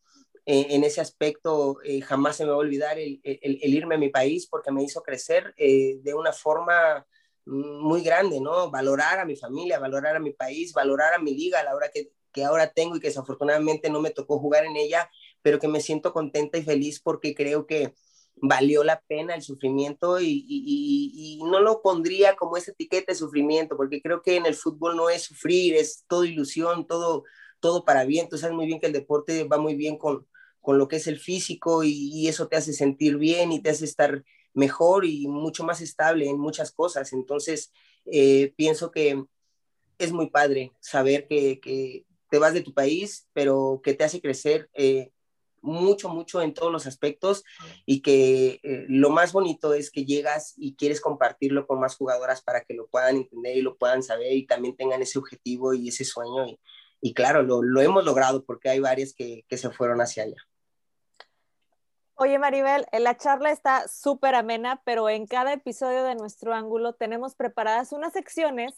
eh, 0.45 0.67
en 0.69 0.85
ese 0.85 1.01
aspecto 1.01 1.79
eh, 1.83 1.99
jamás 1.99 2.37
se 2.37 2.45
me 2.45 2.51
va 2.51 2.55
a 2.55 2.59
olvidar 2.59 2.97
el, 2.97 3.19
irme 3.21 3.95
a 3.95 3.97
mi 3.97 4.07
país 4.07 4.47
porque 4.47 4.71
me 4.71 4.81
hizo 4.81 5.03
crecer 5.03 5.53
de 5.57 6.13
una 6.15 6.31
forma 6.31 7.05
muy 7.43 8.01
grande, 8.01 8.39
¿no? 8.39 8.71
Valorar 8.71 9.19
a 9.19 9.25
mi 9.25 9.35
familia, 9.35 9.77
valorar 9.77 10.15
a 10.15 10.21
mi 10.21 10.31
país, 10.31 10.71
valorar 10.71 11.13
a 11.15 11.19
mi 11.19 11.35
liga 11.35 11.59
a 11.59 11.65
la 11.65 11.75
hora 11.75 11.89
que, 11.93 12.13
que 12.31 12.45
ahora 12.45 12.71
tengo 12.71 12.95
y 12.95 13.01
que 13.01 13.07
desafortunadamente 13.07 13.89
no 13.89 13.99
me 13.99 14.11
tocó 14.11 14.39
jugar 14.39 14.63
en 14.63 14.77
ella, 14.77 15.11
pero 15.41 15.59
que 15.59 15.67
me 15.67 15.81
siento 15.81 16.13
contenta 16.13 16.57
y 16.57 16.63
feliz 16.63 17.01
porque 17.01 17.35
creo 17.35 17.67
que 17.67 17.93
valió 18.41 18.83
la 18.83 19.01
pena 19.01 19.35
el 19.35 19.41
sufrimiento 19.43 20.19
y, 20.19 20.45
y, 20.47 21.39
no 21.43 21.59
lo 21.59 21.81
pondría 21.81 22.35
como 22.35 22.57
esa 22.57 22.71
etiqueta 22.71 23.11
de 23.11 23.17
sufrimiento, 23.17 23.77
porque 23.77 24.01
creo 24.01 24.21
que 24.21 24.35
en 24.35 24.45
el 24.45 24.55
fútbol 24.55 24.95
no 24.95 25.09
es 25.09 25.23
sufrir, 25.23 25.75
es 25.75 26.05
todo 26.07 26.25
ilusión, 26.25 26.87
todo, 26.87 27.23
todo 27.59 27.85
para 27.85 28.05
bien. 28.05 28.29
Tú 28.29 28.37
sabes 28.37 28.55
muy 28.55 28.65
bien 28.65 28.79
que 28.79 28.87
el 28.87 28.93
deporte 28.93 29.43
va 29.43 29.57
muy 29.57 29.75
bien 29.75 29.97
con, 29.97 30.27
con 30.61 30.77
lo 30.77 30.87
que 30.87 30.97
es 30.97 31.07
el 31.07 31.19
físico 31.19 31.83
y, 31.83 32.27
eso 32.27 32.47
te 32.47 32.55
hace 32.55 32.73
sentir 32.73 33.17
bien 33.17 33.51
y 33.51 33.61
te 33.61 33.69
hace 33.71 33.85
estar 33.85 34.23
mejor 34.53 35.05
y 35.05 35.27
mucho 35.27 35.63
más 35.63 35.81
estable 35.81 36.27
en 36.29 36.39
muchas 36.39 36.71
cosas. 36.71 37.13
Entonces, 37.13 37.71
eh, 38.05 38.53
pienso 38.55 38.91
que 38.91 39.23
es 39.97 40.11
muy 40.11 40.29
padre 40.29 40.71
saber 40.79 41.27
que, 41.27 41.59
que, 41.59 42.05
te 42.29 42.39
vas 42.39 42.53
de 42.53 42.61
tu 42.61 42.73
país, 42.73 43.27
pero 43.33 43.81
que 43.83 43.93
te 43.93 44.05
hace 44.05 44.21
crecer 44.21 44.69
eh, 44.73 45.11
mucho, 45.61 46.09
mucho 46.09 46.41
en 46.41 46.53
todos 46.53 46.71
los 46.71 46.87
aspectos 46.87 47.43
y 47.85 48.01
que 48.01 48.59
eh, 48.63 48.85
lo 48.87 49.09
más 49.09 49.31
bonito 49.33 49.73
es 49.73 49.91
que 49.91 50.05
llegas 50.05 50.53
y 50.57 50.75
quieres 50.75 51.01
compartirlo 51.01 51.67
con 51.67 51.79
más 51.79 51.95
jugadoras 51.95 52.41
para 52.41 52.61
que 52.63 52.73
lo 52.73 52.87
puedan 52.87 53.17
entender 53.17 53.57
y 53.57 53.61
lo 53.61 53.77
puedan 53.77 54.03
saber 54.03 54.33
y 54.33 54.45
también 54.45 54.75
tengan 54.75 55.01
ese 55.01 55.19
objetivo 55.19 55.73
y 55.73 55.89
ese 55.89 56.05
sueño. 56.05 56.45
Y, 56.47 56.59
y 57.01 57.13
claro, 57.13 57.43
lo, 57.43 57.61
lo, 57.61 57.81
hemos 57.81 58.03
logrado 58.03 58.43
porque 58.43 58.69
hay 58.69 58.79
varias 58.79 59.13
que, 59.13 59.45
que 59.47 59.57
se 59.57 59.69
fueron 59.71 60.01
hacia 60.01 60.23
allá. 60.23 60.37
Oye, 62.15 62.37
Maribel, 62.37 62.85
la 62.99 63.17
charla 63.17 63.51
está 63.51 63.87
súper 63.87 64.35
amena, 64.35 64.81
pero 64.85 65.09
en 65.09 65.25
cada 65.25 65.53
episodio 65.53 66.03
de 66.03 66.13
nuestro 66.13 66.53
ángulo 66.53 66.93
tenemos 66.93 67.33
preparadas 67.33 67.93
unas 67.93 68.13
secciones 68.13 68.75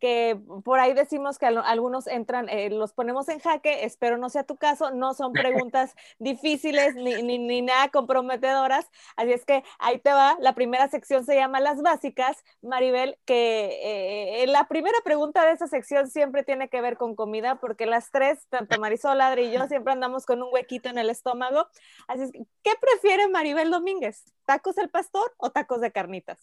que 0.00 0.40
por 0.64 0.80
ahí 0.80 0.94
decimos 0.94 1.38
que 1.38 1.46
algunos 1.46 2.06
entran, 2.06 2.48
eh, 2.48 2.70
los 2.70 2.92
ponemos 2.92 3.28
en 3.28 3.38
jaque, 3.38 3.84
espero 3.84 4.16
no 4.16 4.30
sea 4.30 4.44
tu 4.44 4.56
caso, 4.56 4.90
no 4.90 5.14
son 5.14 5.32
preguntas 5.32 5.94
difíciles 6.18 6.94
ni, 6.94 7.22
ni, 7.22 7.38
ni, 7.38 7.62
nada 7.62 7.88
comprometedoras, 7.90 8.90
así 9.16 9.32
es 9.32 9.44
que 9.44 9.62
ahí 9.78 9.98
te 9.98 10.12
va, 10.12 10.36
la 10.40 10.54
primera 10.54 10.88
sección 10.88 11.24
se 11.24 11.36
llama 11.36 11.60
las 11.60 11.82
básicas, 11.82 12.38
Maribel, 12.62 13.18
que 13.26 14.42
eh, 14.42 14.46
la 14.46 14.66
primera 14.66 14.98
pregunta 15.04 15.44
de 15.44 15.52
esa 15.52 15.66
sección 15.66 16.08
siempre 16.08 16.42
tiene 16.42 16.68
que 16.68 16.80
ver 16.80 16.96
con 16.96 17.14
comida, 17.14 17.56
porque 17.56 17.84
las 17.86 18.10
tres, 18.10 18.46
tanto 18.48 18.80
Marisol, 18.80 19.20
Adri 19.20 19.44
y 19.44 19.52
yo, 19.52 19.68
siempre 19.68 19.92
andamos 19.92 20.24
con 20.24 20.42
un 20.42 20.48
huequito 20.52 20.88
en 20.88 20.98
el 20.98 21.10
estómago, 21.10 21.68
así 22.08 22.22
es 22.22 22.32
que, 22.32 22.46
¿qué 22.62 22.72
prefiere 22.80 23.28
Maribel 23.28 23.70
Domínguez? 23.70 24.24
¿Tacos 24.46 24.78
al 24.78 24.88
pastor 24.88 25.32
o 25.36 25.50
tacos 25.50 25.82
de 25.82 25.92
carnitas? 25.92 26.38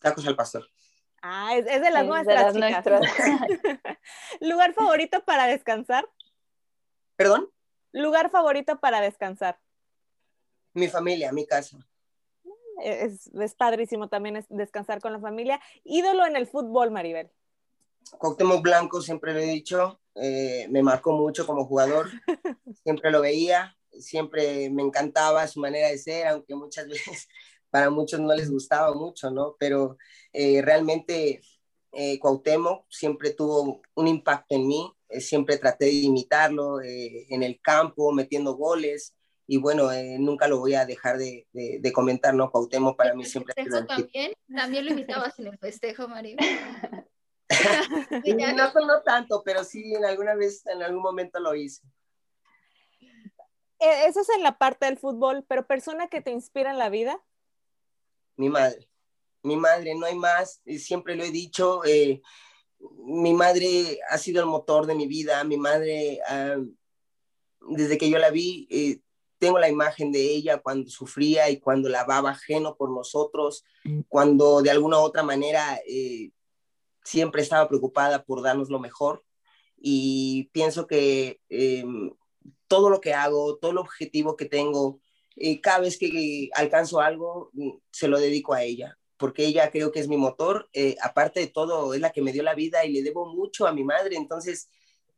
Tacos 0.00 0.26
al 0.26 0.34
pastor. 0.34 0.66
Ah, 1.22 1.56
es, 1.56 1.64
de 1.64 1.90
las 1.90 2.04
nuestras. 2.04 2.54
¿Lugar 4.40 4.74
favorito 4.74 5.24
para 5.24 5.46
descansar? 5.46 6.08
¿Perdón? 7.16 7.48
¿Lugar 7.92 8.30
favorito 8.30 8.80
para 8.80 9.00
descansar? 9.00 9.58
Mi 10.74 10.88
familia, 10.88 11.32
mi 11.32 11.46
casa. 11.46 11.78
Es, 12.82 13.28
es 13.28 13.54
padrísimo 13.54 14.08
también 14.08 14.36
es 14.36 14.46
descansar 14.48 15.00
con 15.00 15.12
la 15.12 15.20
familia. 15.20 15.60
Ídolo 15.84 16.26
en 16.26 16.34
el 16.34 16.48
fútbol, 16.48 16.90
Maribel. 16.90 17.30
Cuauhtémoc 18.18 18.62
Blanco, 18.62 19.00
siempre 19.00 19.32
lo 19.32 19.40
he 19.40 19.46
dicho, 19.46 20.00
eh, 20.14 20.66
me 20.70 20.82
marcó 20.82 21.12
mucho 21.12 21.46
como 21.46 21.64
jugador, 21.64 22.10
siempre 22.84 23.10
lo 23.10 23.20
veía, 23.20 23.76
siempre 23.92 24.70
me 24.70 24.82
encantaba 24.82 25.46
su 25.46 25.60
manera 25.60 25.88
de 25.88 25.98
ser, 25.98 26.26
aunque 26.26 26.54
muchas 26.54 26.86
veces 26.88 27.28
para 27.72 27.88
muchos 27.88 28.20
no 28.20 28.34
les 28.34 28.50
gustaba 28.50 28.94
mucho, 28.94 29.30
¿no? 29.30 29.56
Pero 29.58 29.96
eh, 30.34 30.60
realmente 30.60 31.40
eh, 31.92 32.18
Cuauhtémoc 32.18 32.84
siempre 32.90 33.30
tuvo 33.30 33.80
un 33.94 34.08
impacto 34.08 34.54
en 34.54 34.68
mí, 34.68 34.92
eh, 35.08 35.22
siempre 35.22 35.56
traté 35.56 35.86
de 35.86 35.92
imitarlo 35.92 36.82
eh, 36.82 37.26
en 37.30 37.42
el 37.42 37.60
campo, 37.62 38.12
metiendo 38.12 38.54
goles, 38.56 39.16
y 39.46 39.56
bueno, 39.56 39.90
eh, 39.90 40.18
nunca 40.18 40.48
lo 40.48 40.58
voy 40.58 40.74
a 40.74 40.84
dejar 40.84 41.16
de, 41.16 41.46
de, 41.52 41.78
de 41.80 41.92
comentar, 41.92 42.34
¿no? 42.34 42.50
Cuauhtémoc 42.50 42.94
para 42.94 43.14
mí 43.14 43.24
siempre... 43.24 43.54
¿Festejo 43.54 43.86
también? 43.86 44.32
¿También 44.54 44.84
lo 44.84 44.92
imitabas 44.92 45.38
en 45.38 45.46
el 45.46 45.58
festejo, 45.58 46.08
María? 46.08 46.36
no, 48.56 48.86
no 48.86 49.02
tanto, 49.02 49.42
pero 49.44 49.64
sí 49.64 49.94
en 49.94 50.04
alguna 50.04 50.34
vez, 50.34 50.66
en 50.66 50.82
algún 50.82 51.02
momento 51.02 51.40
lo 51.40 51.54
hice. 51.54 51.82
Eso 53.78 54.20
es 54.20 54.28
en 54.28 54.42
la 54.42 54.58
parte 54.58 54.86
del 54.86 54.98
fútbol, 54.98 55.44
pero 55.48 55.66
persona 55.66 56.08
que 56.08 56.20
te 56.20 56.30
inspira 56.30 56.70
en 56.70 56.78
la 56.78 56.90
vida 56.90 57.20
mi 58.36 58.48
madre. 58.48 58.88
Mi 59.42 59.56
madre, 59.56 59.94
no 59.94 60.06
hay 60.06 60.14
más, 60.14 60.62
siempre 60.78 61.16
lo 61.16 61.24
he 61.24 61.32
dicho, 61.32 61.84
eh, 61.84 62.22
mi 63.04 63.32
madre 63.32 63.98
ha 64.08 64.18
sido 64.18 64.40
el 64.40 64.46
motor 64.46 64.86
de 64.86 64.94
mi 64.94 65.06
vida, 65.06 65.42
mi 65.44 65.56
madre, 65.56 66.20
uh, 66.30 67.74
desde 67.74 67.98
que 67.98 68.08
yo 68.08 68.18
la 68.18 68.30
vi, 68.30 68.66
eh, 68.70 69.00
tengo 69.38 69.58
la 69.58 69.68
imagen 69.68 70.12
de 70.12 70.20
ella 70.20 70.58
cuando 70.58 70.88
sufría 70.88 71.50
y 71.50 71.58
cuando 71.58 71.88
lavaba 71.88 72.30
ajeno 72.30 72.76
por 72.76 72.90
nosotros, 72.92 73.64
cuando 74.08 74.62
de 74.62 74.70
alguna 74.70 75.00
u 75.00 75.02
otra 75.02 75.24
manera 75.24 75.80
eh, 75.84 76.30
siempre 77.02 77.42
estaba 77.42 77.68
preocupada 77.68 78.24
por 78.24 78.40
darnos 78.40 78.70
lo 78.70 78.78
mejor. 78.78 79.24
Y 79.76 80.48
pienso 80.52 80.86
que 80.86 81.40
em, 81.48 82.12
todo 82.68 82.88
lo 82.88 83.00
que 83.00 83.14
hago, 83.14 83.56
todo 83.56 83.72
el 83.72 83.78
objetivo 83.78 84.36
que 84.36 84.44
tengo, 84.44 85.00
y 85.36 85.60
cada 85.60 85.80
vez 85.80 85.98
que 85.98 86.50
alcanzo 86.54 87.00
algo, 87.00 87.50
mm, 87.52 87.70
se 87.90 88.08
lo 88.08 88.18
dedico 88.18 88.54
a 88.54 88.62
ella, 88.62 88.98
porque 89.16 89.46
ella 89.46 89.70
creo 89.70 89.92
que 89.92 90.00
es 90.00 90.08
mi 90.08 90.16
motor, 90.16 90.68
eh, 90.72 90.96
aparte 91.00 91.40
de 91.40 91.46
todo, 91.46 91.94
es 91.94 92.00
la 92.00 92.10
que 92.10 92.22
me 92.22 92.32
dio 92.32 92.42
la 92.42 92.54
vida 92.54 92.84
y 92.84 92.92
le 92.92 93.02
debo 93.02 93.26
mucho 93.26 93.66
a 93.66 93.72
mi 93.72 93.84
madre, 93.84 94.16
entonces 94.16 94.68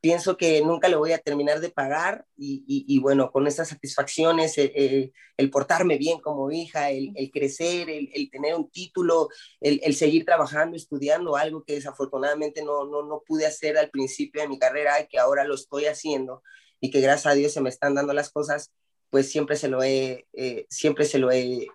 pienso 0.05 0.37
que 0.37 0.61
nunca 0.61 0.87
le 0.87 0.97
voy 0.97 1.13
a 1.13 1.19
terminar 1.19 1.61
de 1.61 1.71
pagar 1.71 2.27
y, 2.37 2.99
bueno, 3.01 3.33
con 3.33 3.47
estas 3.47 3.69
satisfacciones, 3.69 4.59
eh, 4.59 4.71
eh, 4.75 5.13
el 5.39 5.49
portarme 5.49 5.97
bien 5.97 6.21
como 6.21 6.51
hija, 6.51 6.91
el, 6.91 7.31
crecer, 7.33 7.89
el, 7.89 8.11
el, 8.13 8.31
tener 8.31 8.55
un 8.55 8.71
título, 8.71 9.31
el, 9.63 9.95
seguir 9.95 10.27
trabajando, 10.27 10.77
estudiando, 10.77 11.37
algo 11.37 11.65
que 11.65 11.77
desafortunadamente 11.77 12.63
no, 12.63 12.85
no, 12.85 13.03
no 13.03 13.23
pude 13.27 13.47
hacer 13.47 13.79
al 13.79 13.89
principio 13.89 14.43
de 14.43 14.49
mi 14.49 14.59
carrera 14.59 15.01
y 15.01 15.09
que 15.09 15.19
ahora 15.19 15.45
lo 15.45 15.55
estoy 15.55 15.87
haciendo 15.87 16.43
y 16.81 16.91
que 16.91 17.01
gracias 17.01 17.33
a 17.33 17.35
Dios 17.35 17.55
se 17.55 17.63
me 17.63 17.71
están 17.71 17.95
dando 17.95 18.13
las 18.13 18.31
cosas, 18.31 18.75
pues 19.15 19.31
siempre 19.31 19.55
se 19.55 19.69
lo 19.69 19.81
he, 19.81 20.27
eh, 20.33 20.67
siempre 20.69 21.05
se 21.05 21.21
lo 21.21 21.31
he, 21.31 21.69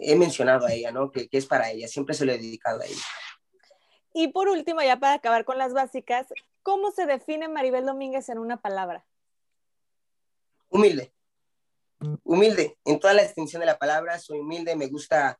he, 0.00 0.16
mencionado 0.16 0.66
a 0.66 0.72
ella, 0.72 0.90
¿no? 0.90 1.12
Que, 1.12 1.28
que, 1.28 1.38
es 1.38 1.46
para 1.46 1.70
ella, 1.70 1.86
siempre 1.86 2.12
se 2.12 2.24
lo 2.24 2.32
he 2.32 2.38
dedicado 2.38 2.80
a 2.80 2.86
ella. 2.86 3.02
Y 4.12 4.32
por 4.32 4.48
último, 4.48 4.82
ya 4.82 4.98
para 4.98 5.14
acabar 5.14 5.44
con 5.44 5.58
las 5.58 5.72
básicas, 5.72 6.26
¿cómo 6.64 6.90
se 6.90 7.06
define 7.06 7.46
Maribel 7.46 7.86
Domínguez 7.86 8.28
en 8.30 8.38
una 8.38 8.60
palabra? 8.60 9.06
Humilde. 10.68 11.14
Humilde, 12.24 12.76
en 12.84 12.98
toda 12.98 13.14
la 13.14 13.22
extensión 13.22 13.60
de 13.60 13.66
la 13.66 13.78
palabra, 13.78 14.18
soy 14.18 14.40
humilde, 14.40 14.74
me 14.74 14.88
gusta 14.88 15.38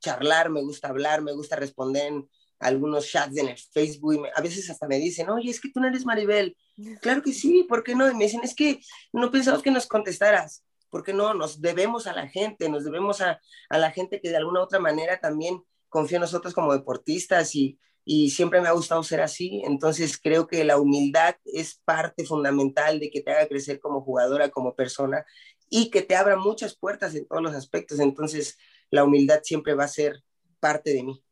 charlar, 0.00 0.50
me 0.50 0.60
gusta 0.60 0.88
hablar, 0.88 1.22
me 1.22 1.34
gusta 1.34 1.54
responder 1.54 2.14
algunos 2.58 3.10
chats 3.10 3.36
en 3.36 3.48
el 3.48 3.58
Facebook, 3.58 4.14
y 4.14 4.20
a 4.34 4.40
veces 4.40 4.68
hasta 4.70 4.86
me 4.86 4.98
dicen, 4.98 5.28
oye, 5.28 5.50
es 5.50 5.60
que 5.60 5.70
tú 5.70 5.80
no 5.80 5.88
eres 5.88 6.06
Maribel. 6.06 6.56
Claro 7.00 7.22
que 7.22 7.32
sí, 7.32 7.64
¿por 7.68 7.82
qué 7.84 7.94
no? 7.94 8.10
Y 8.10 8.14
me 8.14 8.24
dicen, 8.24 8.40
es 8.42 8.54
que 8.54 8.80
no 9.12 9.30
pensamos 9.30 9.62
que 9.62 9.70
nos 9.70 9.86
contestaras, 9.86 10.64
porque 10.90 11.12
no, 11.12 11.34
nos 11.34 11.60
debemos 11.60 12.06
a 12.06 12.12
la 12.12 12.28
gente, 12.28 12.68
nos 12.68 12.84
debemos 12.84 13.20
a, 13.20 13.40
a 13.68 13.78
la 13.78 13.90
gente 13.90 14.20
que 14.20 14.30
de 14.30 14.36
alguna 14.36 14.60
u 14.60 14.62
otra 14.64 14.78
manera 14.78 15.20
también 15.20 15.62
confía 15.88 16.16
en 16.16 16.22
nosotros 16.22 16.54
como 16.54 16.72
deportistas 16.72 17.54
y, 17.54 17.78
y 18.04 18.30
siempre 18.30 18.60
me 18.60 18.68
ha 18.68 18.72
gustado 18.72 19.02
ser 19.02 19.20
así, 19.20 19.62
entonces 19.64 20.18
creo 20.18 20.46
que 20.46 20.64
la 20.64 20.78
humildad 20.78 21.36
es 21.44 21.80
parte 21.84 22.24
fundamental 22.24 23.00
de 23.00 23.10
que 23.10 23.22
te 23.22 23.32
haga 23.32 23.48
crecer 23.48 23.80
como 23.80 24.02
jugadora, 24.02 24.50
como 24.50 24.74
persona 24.74 25.24
y 25.70 25.90
que 25.90 26.02
te 26.02 26.14
abra 26.14 26.36
muchas 26.36 26.76
puertas 26.76 27.14
en 27.14 27.26
todos 27.26 27.42
los 27.42 27.54
aspectos, 27.54 28.00
entonces 28.00 28.58
la 28.90 29.04
humildad 29.04 29.40
siempre 29.42 29.74
va 29.74 29.84
a 29.84 29.88
ser 29.88 30.22
parte 30.60 30.92
de 30.92 31.02
mí. 31.02 31.23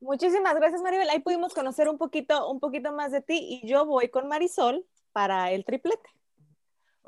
Muchísimas 0.00 0.54
gracias, 0.54 0.80
Maribel. 0.80 1.10
Ahí 1.10 1.20
pudimos 1.20 1.54
conocer 1.54 1.88
un 1.88 1.98
poquito, 1.98 2.50
un 2.50 2.60
poquito 2.60 2.92
más 2.92 3.10
de 3.10 3.20
ti 3.20 3.60
y 3.62 3.66
yo 3.66 3.84
voy 3.84 4.08
con 4.08 4.28
Marisol 4.28 4.84
para 5.12 5.50
el 5.50 5.64
triplete. 5.64 6.08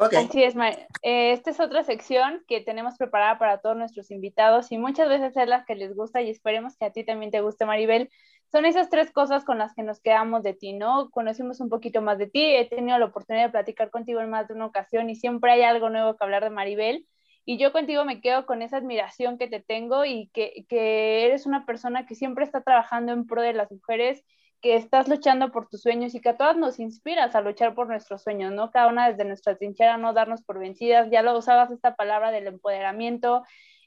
Okay. 0.03 0.25
Así 0.25 0.43
es, 0.43 0.55
Mar 0.55 0.79
eh, 1.03 1.33
esta 1.33 1.51
es 1.51 1.61
otra 1.61 1.85
sección 1.85 2.43
que 2.49 2.63
tenemos 2.63 2.97
preparada 2.97 3.39
para 3.39 3.59
todos 3.59 3.77
nuestros 3.77 4.11
invitados 4.11 4.73
y 4.73 4.79
muchas 4.79 5.11
veces 5.11 5.37
es 5.37 5.47
la 5.47 5.67
que 5.67 5.75
les 5.75 5.95
gusta 5.95 6.23
y 6.23 6.31
esperemos 6.31 6.75
que 6.79 6.87
a 6.87 6.91
ti 6.91 7.05
también 7.05 7.31
te 7.31 7.43
guste, 7.43 7.67
Maribel. 7.67 8.11
Son 8.51 8.65
esas 8.65 8.89
tres 8.89 9.13
cosas 9.13 9.45
con 9.45 9.59
las 9.59 9.75
que 9.75 9.83
nos 9.83 10.01
quedamos 10.01 10.43
de 10.43 10.55
ti, 10.55 10.73
¿no? 10.73 11.11
Conocimos 11.11 11.61
un 11.61 11.69
poquito 11.69 12.01
más 12.01 12.17
de 12.17 12.29
ti, 12.29 12.43
he 12.43 12.67
tenido 12.67 12.99
la 12.99 13.05
oportunidad 13.05 13.45
de 13.45 13.53
platicar 13.53 13.91
contigo 13.91 14.21
en 14.21 14.31
más 14.31 14.49
de 14.49 14.55
una 14.55 14.67
ocasión 14.67 15.11
y 15.11 15.17
siempre 15.17 15.53
hay 15.53 15.63
algo 15.63 15.91
nuevo 15.91 16.17
que 16.17 16.25
hablar 16.25 16.45
de 16.45 16.51
Maribel. 16.51 17.07
Y 17.45 17.59
yo 17.59 17.73
contigo 17.73 18.05
me 18.05 18.21
quedo 18.21 18.47
con 18.47 18.63
esa 18.63 18.77
admiración 18.77 19.39
que 19.39 19.49
te 19.49 19.61
tengo 19.61 20.05
y 20.05 20.29
que, 20.33 20.65
que 20.69 21.25
eres 21.27 21.47
una 21.47 21.67
persona 21.67 22.07
que 22.07 22.15
siempre 22.15 22.45
está 22.45 22.63
trabajando 22.63 23.13
en 23.13 23.27
pro 23.27 23.43
de 23.43 23.55
las 23.55 23.71
mujeres 23.71 24.25
que 24.61 24.77
estás 24.77 25.09
luchando 25.09 25.51
por 25.51 25.69
tus 25.69 25.83
sueños 25.83 26.15
y 26.15 26.21
que 26.21 26.29
a 26.29 26.37
todas 26.37 26.57
nos 26.57 26.79
inspiras 26.79 27.35
a 27.35 27.41
luchar 27.41 27.75
por 27.75 27.89
nuestros 27.89 28.23
sueños, 28.23 28.53
¿no? 28.53 28.71
Cada 28.71 28.89
una 28.89 29.09
desde 29.09 29.25
nuestra 29.25 29.57
trinchera, 29.57 29.97
no 29.97 30.13
darnos 30.13 30.43
por 30.43 30.59
vencidas. 30.59 31.09
Ya 31.11 31.23
lo 31.23 31.37
usabas 31.37 31.71
esta 31.71 31.97
palabra 31.97 32.31
del 32.31 32.47
empoderamiento. 32.47 33.43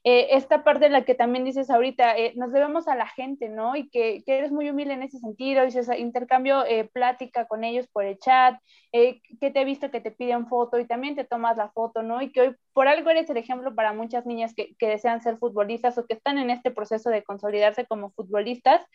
Eh, 0.06 0.36
esta 0.36 0.66
parte 0.66 0.86
en 0.86 0.92
la 0.92 1.06
que 1.06 1.16
también 1.16 1.46
dices 1.46 1.70
ahorita, 1.70 2.18
eh, 2.18 2.34
nos 2.36 2.52
debemos 2.52 2.90
a 2.90 2.96
la 2.96 3.08
gente, 3.08 3.48
¿no? 3.48 3.78
Y 3.78 3.90
que, 3.90 4.22
que, 4.26 4.38
eres 4.38 4.52
muy 4.52 4.70
humilde 4.70 4.94
en 4.96 5.04
ese 5.04 5.18
sentido, 5.20 5.64
dices, 5.64 5.88
intercambio 5.98 6.66
eh, 6.66 6.90
plática 6.92 7.48
con 7.48 7.64
ellos 7.64 7.88
por 7.88 8.04
el 8.04 8.20
chat, 8.20 8.60
que 8.92 9.52
te 9.52 9.62
he 9.62 9.66
visto 9.66 9.92
que 9.92 10.02
te 10.02 10.12
piden 10.12 10.48
foto 10.48 10.78
y 10.78 10.86
también 10.86 11.16
te 11.16 11.24
tomas 11.24 11.56
la 11.56 11.70
foto, 11.72 12.04
¿no? 12.04 12.22
Y 12.22 12.34
que 12.34 12.42
hoy 12.42 12.56
por 12.74 12.90
algo 12.90 13.10
eres 13.12 13.30
el 13.30 13.38
ejemplo 13.38 13.74
para 13.74 13.94
muchas 13.94 14.26
niñas 14.26 14.54
que, 14.54 14.76
que 14.78 14.88
desean 14.88 15.22
ser 15.22 15.38
futbolistas 15.38 15.98
o 15.98 16.06
que 16.06 16.16
están 16.16 16.38
en 16.38 16.50
este 16.50 16.72
proceso 16.72 17.10
de 17.10 17.24
consolidarse 17.24 17.86
como 17.86 18.12
futbolistas, 18.12 18.86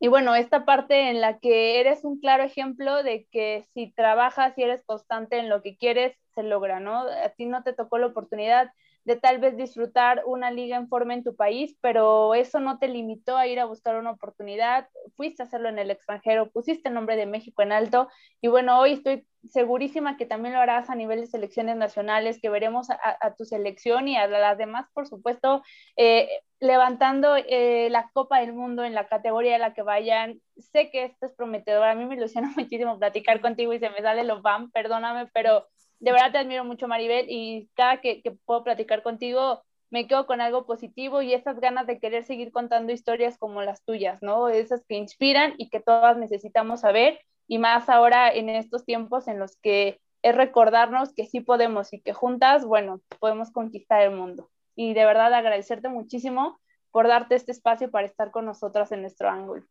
y 0.00 0.08
bueno, 0.08 0.34
esta 0.36 0.64
parte 0.64 1.10
en 1.10 1.20
la 1.20 1.38
que 1.40 1.80
eres 1.80 2.04
un 2.04 2.20
claro 2.20 2.44
ejemplo 2.44 3.02
de 3.02 3.26
que 3.32 3.66
si 3.74 3.92
trabajas 3.92 4.56
y 4.56 4.62
eres 4.62 4.82
constante 4.86 5.38
en 5.38 5.48
lo 5.48 5.60
que 5.60 5.76
quieres, 5.76 6.16
se 6.34 6.44
logra, 6.44 6.78
¿no? 6.78 7.00
A 7.00 7.28
ti 7.30 7.46
no 7.46 7.64
te 7.64 7.72
tocó 7.72 7.98
la 7.98 8.06
oportunidad 8.06 8.70
de 9.08 9.16
tal 9.16 9.38
vez 9.38 9.56
disfrutar 9.56 10.22
una 10.26 10.50
liga 10.50 10.76
en 10.76 10.86
forma 10.86 11.14
en 11.14 11.24
tu 11.24 11.34
país, 11.34 11.78
pero 11.80 12.34
eso 12.34 12.60
no 12.60 12.78
te 12.78 12.88
limitó 12.88 13.38
a 13.38 13.46
ir 13.46 13.58
a 13.58 13.64
buscar 13.64 13.96
una 13.96 14.10
oportunidad, 14.10 14.86
fuiste 15.16 15.42
a 15.42 15.46
hacerlo 15.46 15.70
en 15.70 15.78
el 15.78 15.90
extranjero, 15.90 16.50
pusiste 16.50 16.88
el 16.88 16.94
nombre 16.94 17.16
de 17.16 17.24
México 17.24 17.62
en 17.62 17.72
alto 17.72 18.08
y 18.42 18.48
bueno, 18.48 18.78
hoy 18.78 18.92
estoy 18.92 19.26
segurísima 19.48 20.18
que 20.18 20.26
también 20.26 20.52
lo 20.52 20.60
harás 20.60 20.90
a 20.90 20.94
nivel 20.94 21.22
de 21.22 21.26
selecciones 21.26 21.76
nacionales, 21.76 22.38
que 22.38 22.50
veremos 22.50 22.88
a, 22.90 23.34
tu 23.34 23.46
selección 23.46 24.08
y 24.08 24.18
a 24.18 24.26
las 24.26 24.58
demás, 24.58 24.86
por 24.92 25.08
supuesto, 25.08 25.62
eh, 25.96 26.28
levantando 26.60 27.34
eh, 27.36 27.88
la 27.90 28.10
Copa 28.12 28.40
del 28.40 28.52
Mundo 28.52 28.84
en 28.84 28.92
la 28.92 29.06
categoría 29.08 29.56
a 29.56 29.58
la 29.58 29.72
que 29.72 29.80
vayan. 29.80 30.42
Sé 30.58 30.90
que 30.90 31.04
esto 31.04 31.24
es 31.24 31.32
prometedor, 31.32 31.84
a 31.88 31.94
mí 31.94 32.04
me 32.04 32.16
ilusiona 32.16 32.52
muchísimo 32.58 32.98
platicar 32.98 33.40
contigo 33.40 33.72
y 33.72 33.78
se 33.78 33.88
me 33.88 34.02
sale 34.02 34.24
lo 34.24 34.42
van, 34.42 34.70
perdóname, 34.70 35.30
pero 35.32 35.66
de 36.00 36.12
verdad 36.12 36.32
te 36.32 36.38
admiro 36.38 36.64
mucho, 36.64 36.88
Maribel, 36.88 37.26
y 37.28 37.68
cada 37.74 38.00
que, 38.00 38.22
puedo 38.44 38.64
platicar 38.64 39.02
contigo 39.02 39.62
me 39.90 40.06
quedo 40.06 40.26
con 40.26 40.42
algo 40.42 40.66
positivo 40.66 41.22
y 41.22 41.32
esas 41.32 41.60
ganas 41.60 41.86
de 41.86 41.98
querer 41.98 42.24
seguir 42.24 42.52
contando 42.52 42.92
historias 42.92 43.38
como 43.38 43.62
las 43.62 43.82
tuyas, 43.84 44.22
¿no? 44.22 44.50
Esas 44.50 44.84
que 44.86 44.96
inspiran 44.96 45.54
y 45.56 45.70
que 45.70 45.80
todas 45.80 46.18
necesitamos 46.18 46.80
saber, 46.80 47.20
y 47.46 47.58
más 47.58 47.88
ahora 47.88 48.30
en 48.30 48.50
estos 48.50 48.84
tiempos 48.84 49.28
en 49.28 49.38
los 49.38 49.56
que 49.56 49.98
es 50.22 50.36
recordarnos 50.36 51.14
que 51.14 51.24
sí 51.24 51.40
podemos 51.40 51.92
y 51.92 52.00
que 52.00 52.12
juntas, 52.12 52.66
bueno, 52.66 53.00
podemos 53.18 53.50
conquistar 53.50 54.02
el 54.02 54.10
mundo. 54.10 54.50
Y 54.74 54.92
de 54.92 55.06
verdad 55.06 55.32
agradecerte 55.32 55.88
muchísimo 55.88 56.58
por 56.90 57.08
darte 57.08 57.34
este 57.36 57.52
espacio 57.52 57.90
para 57.90 58.06
estar 58.06 58.30
con 58.30 58.44
nosotras 58.44 58.92
en 58.92 59.00
nuestro 59.00 59.30
ángulo. 59.30 59.64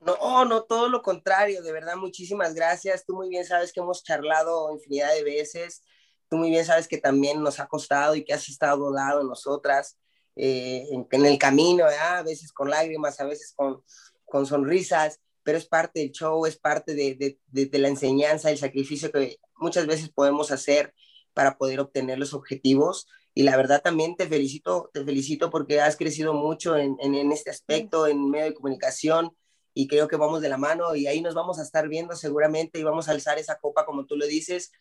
No, 0.00 0.44
no, 0.44 0.62
todo 0.62 0.88
lo 0.88 1.02
contrario, 1.02 1.62
de 1.62 1.72
verdad, 1.72 1.96
muchísimas 1.96 2.54
gracias. 2.54 3.04
Tú 3.04 3.16
muy 3.16 3.28
bien 3.28 3.44
sabes 3.44 3.72
que 3.72 3.80
hemos 3.80 4.04
charlado 4.04 4.72
infinidad 4.72 5.12
de 5.12 5.24
veces. 5.24 5.82
Tú 6.28 6.36
muy 6.36 6.50
bien 6.50 6.64
sabes 6.64 6.86
que 6.86 6.98
también 6.98 7.42
nos 7.42 7.58
ha 7.58 7.66
costado 7.66 8.14
y 8.14 8.24
que 8.24 8.32
has 8.32 8.48
estado 8.48 8.88
al 8.88 8.94
lado 8.94 9.18
de 9.20 9.24
nosotras 9.24 9.98
eh, 10.36 10.86
en, 11.10 11.26
el 11.26 11.38
camino, 11.38 11.84
a 11.84 12.22
veces 12.22 12.52
con 12.52 12.70
lágrimas, 12.70 13.18
a 13.18 13.24
veces 13.24 13.52
con, 13.56 13.82
con 14.24 14.46
sonrisas, 14.46 15.20
pero 15.42 15.58
es 15.58 15.66
parte 15.66 16.00
del 16.00 16.12
show, 16.12 16.46
es 16.46 16.56
parte 16.56 16.94
de, 16.94 17.38
de, 17.48 17.66
de, 17.66 17.78
la 17.78 17.88
enseñanza, 17.88 18.50
el 18.50 18.58
sacrificio 18.58 19.10
que 19.10 19.38
muchas 19.56 19.86
veces 19.86 20.10
podemos 20.10 20.52
hacer 20.52 20.94
para 21.34 21.58
poder 21.58 21.80
obtener 21.80 22.18
los 22.18 22.34
objetivos. 22.34 23.08
Y 23.34 23.42
la 23.42 23.56
verdad 23.56 23.82
también 23.82 24.16
te 24.16 24.28
felicito, 24.28 24.90
te 24.92 25.04
felicito 25.04 25.50
porque 25.50 25.80
has 25.80 25.96
crecido 25.96 26.34
mucho 26.34 26.76
en, 26.76 26.96
en, 27.00 27.14
en 27.16 27.32
este 27.32 27.50
aspecto, 27.50 28.06
en 28.06 28.30
medio 28.30 28.46
de 28.46 28.54
comunicación, 28.54 29.36
y 29.78 29.86
creo 29.86 30.08
que 30.08 30.16
vamos 30.16 30.40
de 30.40 30.48
la 30.48 30.56
mano 30.56 30.96
y 30.96 31.06
ahí 31.06 31.20
nos 31.20 31.34
vamos 31.34 31.60
a 31.60 31.62
estar 31.62 31.88
viendo 31.88 32.16
seguramente 32.16 32.80
y 32.80 32.82
vamos 32.82 33.08
a 33.08 33.12
alzar 33.12 33.38
esa 33.38 33.60
copa 33.60 33.86
como 33.86 34.06
tú 34.06 34.16
lo 34.16 34.26
dices. 34.26 34.72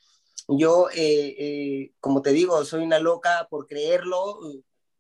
Yo, 0.48 0.90
eh, 0.90 1.36
eh, 1.38 1.92
como 2.00 2.24
te 2.24 2.32
digo, 2.32 2.66
soy 2.66 2.82
una 2.84 2.98
loca 2.98 3.48
por 3.48 3.68
creerlo, 3.68 4.40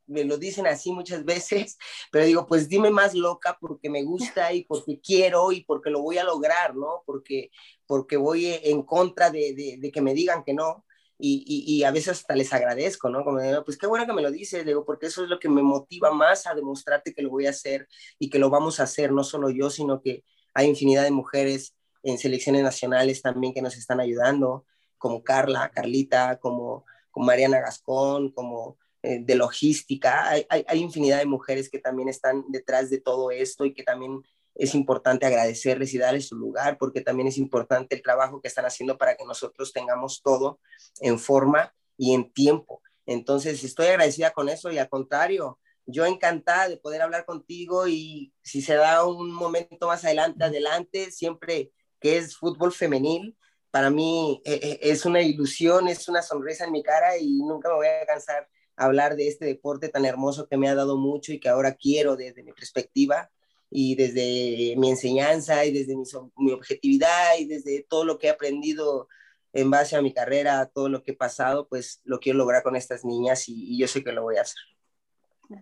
me 0.05 0.23
lo 0.23 0.37
dicen 0.37 0.67
así 0.67 0.91
muchas 0.91 1.25
veces, 1.25 1.79
pero 2.11 2.25
digo, 2.25 2.45
pues 2.45 2.69
dime 2.69 2.91
más 2.91 3.15
loca 3.15 3.57
porque 3.59 3.89
me 3.89 4.03
gusta 4.03 4.53
y 4.53 4.65
porque 4.65 5.01
quiero 5.01 5.51
y 5.51 5.63
porque 5.63 5.89
lo 5.89 6.03
voy 6.03 6.19
a 6.19 6.23
lograr, 6.23 6.75
¿no? 6.75 7.01
Porque, 7.07 7.49
porque 7.87 8.17
voy 8.17 8.45
en 8.45 8.83
contra 8.83 9.31
de, 9.31 9.55
de, 9.55 9.77
de 9.79 9.91
que 9.91 10.01
me 10.03 10.13
digan 10.13 10.43
que 10.43 10.53
no 10.53 10.85
y, 11.19 11.63
y, 11.65 11.83
a 11.83 11.91
veces 11.91 12.19
hasta 12.19 12.35
les 12.35 12.53
agradezco, 12.53 13.09
¿no? 13.09 13.23
Como 13.23 13.39
pues 13.65 13.77
qué 13.77 13.87
bueno 13.87 14.05
que 14.05 14.13
me 14.13 14.21
lo 14.21 14.29
dices, 14.29 14.65
digo, 14.65 14.85
porque 14.85 15.07
eso 15.07 15.23
es 15.23 15.29
lo 15.29 15.39
que 15.39 15.49
me 15.49 15.63
motiva 15.63 16.11
más 16.11 16.45
a 16.45 16.53
demostrarte 16.53 17.13
que 17.13 17.23
lo 17.23 17.29
voy 17.29 17.47
a 17.47 17.51
hacer 17.51 17.87
y 18.19 18.29
que 18.29 18.37
lo 18.37 18.49
vamos 18.49 18.79
a 18.79 18.83
hacer, 18.83 19.11
no 19.11 19.23
solo 19.23 19.49
yo, 19.49 19.69
sino 19.71 20.01
que 20.01 20.23
hay 20.53 20.67
infinidad 20.67 21.03
de 21.03 21.11
mujeres 21.11 21.75
en 22.03 22.17
selecciones 22.17 22.63
nacionales 22.63 23.21
también 23.21 23.53
que 23.53 23.61
nos 23.61 23.75
están 23.77 23.99
ayudando, 23.99 24.65
como 24.97 25.23
Carla, 25.23 25.71
Carlita, 25.73 26.39
como, 26.39 26.85
como 27.11 27.25
Mariana 27.25 27.61
Gascón, 27.61 28.31
como 28.31 28.77
eh, 29.01 29.19
de 29.21 29.35
logística, 29.35 30.29
hay, 30.29 30.45
hay 30.49 30.79
infinidad 30.79 31.19
de 31.19 31.25
mujeres 31.25 31.69
que 31.69 31.79
también 31.79 32.09
están 32.09 32.43
detrás 32.49 32.89
de 32.89 32.99
todo 32.99 33.31
esto 33.31 33.65
y 33.65 33.73
que 33.73 33.83
también 33.83 34.21
es 34.57 34.75
importante 34.75 35.25
agradecerles 35.25 35.93
y 35.93 35.97
darles 35.97 36.27
su 36.27 36.35
lugar, 36.35 36.77
porque 36.77 37.01
también 37.01 37.27
es 37.27 37.37
importante 37.37 37.95
el 37.95 38.01
trabajo 38.01 38.41
que 38.41 38.47
están 38.47 38.65
haciendo 38.65 38.97
para 38.97 39.15
que 39.15 39.25
nosotros 39.25 39.71
tengamos 39.71 40.21
todo 40.23 40.59
en 40.99 41.19
forma 41.19 41.73
y 41.95 42.13
en 42.13 42.31
tiempo. 42.33 42.81
Entonces, 43.05 43.63
estoy 43.63 43.87
agradecida 43.87 44.31
con 44.31 44.49
eso 44.49 44.71
y 44.71 44.77
al 44.77 44.89
contrario, 44.89 45.59
yo 45.85 46.05
encantada 46.05 46.67
de 46.67 46.77
poder 46.77 47.01
hablar 47.01 47.25
contigo 47.25 47.87
y 47.87 48.33
si 48.41 48.61
se 48.61 48.75
da 48.75 49.05
un 49.05 49.31
momento 49.31 49.87
más 49.87 50.03
adelante, 50.03 50.43
adelante, 50.43 51.11
siempre 51.11 51.71
que 51.99 52.17
es 52.17 52.35
fútbol 52.35 52.73
femenil, 52.73 53.37
para 53.71 53.89
mí 53.89 54.41
eh, 54.45 54.59
eh, 54.61 54.79
es 54.81 55.05
una 55.05 55.21
ilusión, 55.21 55.87
es 55.87 56.09
una 56.09 56.21
sonrisa 56.21 56.65
en 56.65 56.71
mi 56.71 56.83
cara 56.83 57.17
y 57.17 57.41
nunca 57.43 57.69
me 57.69 57.75
voy 57.75 57.87
a 57.87 58.05
cansar 58.05 58.49
hablar 58.75 59.15
de 59.15 59.27
este 59.27 59.45
deporte 59.45 59.89
tan 59.89 60.05
hermoso 60.05 60.47
que 60.47 60.57
me 60.57 60.69
ha 60.69 60.75
dado 60.75 60.97
mucho 60.97 61.33
y 61.33 61.39
que 61.39 61.49
ahora 61.49 61.73
quiero 61.73 62.15
desde 62.15 62.43
mi 62.43 62.53
perspectiva 62.53 63.31
y 63.69 63.95
desde 63.95 64.75
mi 64.77 64.89
enseñanza 64.89 65.65
y 65.65 65.71
desde 65.71 65.95
mi, 66.37 66.51
objetividad 66.51 67.37
y 67.37 67.45
desde 67.45 67.85
todo 67.87 68.05
lo 68.05 68.17
que 68.17 68.27
he 68.27 68.29
aprendido 68.29 69.07
en 69.53 69.69
base 69.71 69.95
a 69.95 70.01
mi 70.01 70.13
carrera, 70.13 70.69
todo 70.73 70.89
lo 70.89 71.03
que 71.03 71.11
he 71.11 71.15
pasado, 71.15 71.67
pues 71.67 72.01
lo 72.03 72.19
quiero 72.19 72.37
lograr 72.37 72.63
con 72.63 72.75
estas 72.75 73.03
niñas 73.05 73.49
y, 73.49 73.75
y 73.75 73.79
yo 73.79 73.87
sé 73.87 74.03
que 74.03 74.11
lo 74.11 74.23
voy 74.23 74.37
a 74.37 74.41
hacer. 74.41 74.76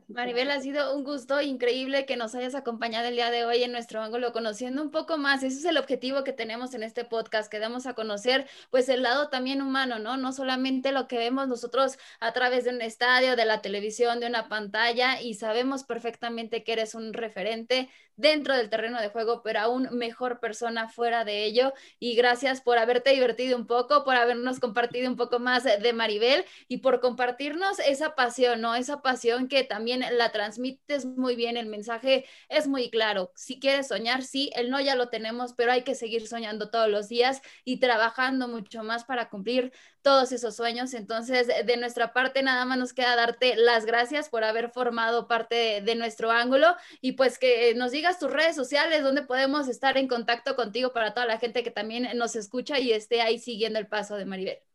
Maribel, 0.07 0.49
ha 0.49 0.59
sido 0.59 0.95
un 0.95 1.03
gusto 1.03 1.41
increíble 1.41 2.05
que 2.07 2.17
nos 2.17 2.33
hayas 2.33 2.55
acompañado 2.55 3.07
el 3.07 3.15
día 3.15 3.29
de 3.29 3.45
hoy 3.45 3.63
en 3.63 3.71
nuestro 3.71 4.01
ángulo, 4.01 4.33
conociendo 4.33 4.81
un 4.81 4.89
poco 4.89 5.17
más. 5.17 5.43
Ese 5.43 5.59
es 5.59 5.65
el 5.65 5.77
objetivo 5.77 6.23
que 6.23 6.33
tenemos 6.33 6.73
en 6.73 6.81
este 6.81 7.05
podcast, 7.05 7.51
que 7.51 7.59
damos 7.59 7.85
a 7.85 7.93
conocer 7.93 8.47
pues 8.71 8.89
el 8.89 9.03
lado 9.03 9.29
también 9.29 9.61
humano, 9.61 9.99
¿no? 9.99 10.17
No 10.17 10.33
solamente 10.33 10.91
lo 10.91 11.07
que 11.07 11.19
vemos 11.19 11.47
nosotros 11.47 11.99
a 12.19 12.33
través 12.33 12.63
de 12.63 12.71
un 12.71 12.81
estadio, 12.81 13.35
de 13.35 13.45
la 13.45 13.61
televisión, 13.61 14.19
de 14.19 14.27
una 14.27 14.49
pantalla, 14.49 15.21
y 15.21 15.35
sabemos 15.35 15.83
perfectamente 15.83 16.63
que 16.63 16.73
eres 16.73 16.95
un 16.95 17.13
referente 17.13 17.89
dentro 18.17 18.55
del 18.55 18.69
terreno 18.69 19.01
de 19.01 19.09
juego, 19.09 19.43
pero 19.43 19.59
aún 19.59 19.89
mejor 19.91 20.39
persona 20.39 20.87
fuera 20.87 21.25
de 21.25 21.43
ello. 21.43 21.73
Y 21.99 22.15
gracias 22.15 22.61
por 22.61 22.77
haberte 22.77 23.11
divertido 23.11 23.57
un 23.57 23.67
poco, 23.67 24.03
por 24.03 24.15
habernos 24.15 24.59
compartido 24.59 25.09
un 25.09 25.17
poco 25.17 25.39
más 25.39 25.63
de 25.63 25.93
Maribel 25.93 26.45
y 26.67 26.77
por 26.77 27.01
compartirnos 27.01 27.77
esa 27.79 28.15
pasión, 28.15 28.61
¿no? 28.61 28.73
Esa 28.73 29.01
pasión 29.01 29.47
que 29.47 29.63
también 29.63 29.74
la 29.79 30.31
transmites 30.31 31.05
muy 31.05 31.35
bien, 31.35 31.57
el 31.57 31.67
mensaje 31.67 32.25
es 32.49 32.67
muy 32.67 32.89
claro. 32.89 33.31
Si 33.35 33.59
quieres 33.59 33.87
soñar, 33.87 34.23
sí, 34.23 34.51
el 34.55 34.69
no 34.69 34.79
ya 34.79 34.95
lo 34.95 35.09
tenemos, 35.09 35.53
pero 35.53 35.71
hay 35.71 35.83
que 35.83 35.95
seguir 35.95 36.27
soñando 36.27 36.69
todos 36.69 36.89
los 36.89 37.09
días 37.09 37.41
y 37.63 37.79
trabajando 37.79 38.47
mucho 38.47 38.83
más 38.83 39.03
para 39.05 39.29
cumplir 39.29 39.71
todos 40.01 40.31
esos 40.31 40.55
sueños. 40.55 40.93
Entonces, 40.93 41.47
de 41.47 41.77
nuestra 41.77 42.13
parte, 42.13 42.43
nada 42.43 42.65
más 42.65 42.77
nos 42.77 42.93
queda 42.93 43.15
darte 43.15 43.55
las 43.55 43.85
gracias 43.85 44.29
por 44.29 44.43
haber 44.43 44.69
formado 44.69 45.27
parte 45.27 45.81
de, 45.81 45.95
nuestro 45.95 46.29
ángulo 46.29 46.75
y 47.01 47.13
pues 47.13 47.39
que 47.39 47.73
nos 47.75 47.91
digas 47.91 48.19
tus 48.19 48.29
redes 48.29 48.55
sociales, 48.55 49.01
donde 49.01 49.21
podemos 49.23 49.67
estar 49.67 49.97
en 49.97 50.07
contacto 50.07 50.55
contigo 50.55 50.93
para 50.93 51.13
toda 51.13 51.25
la 51.25 51.39
gente 51.39 51.63
que 51.63 51.71
también 51.71 52.09
nos 52.17 52.35
escucha 52.35 52.79
y 52.79 52.91
esté 52.91 53.21
ahí 53.21 53.39
siguiendo 53.39 53.79
el 53.79 53.87
paso 53.87 54.17
de 54.17 54.25
Maribel. 54.25 54.74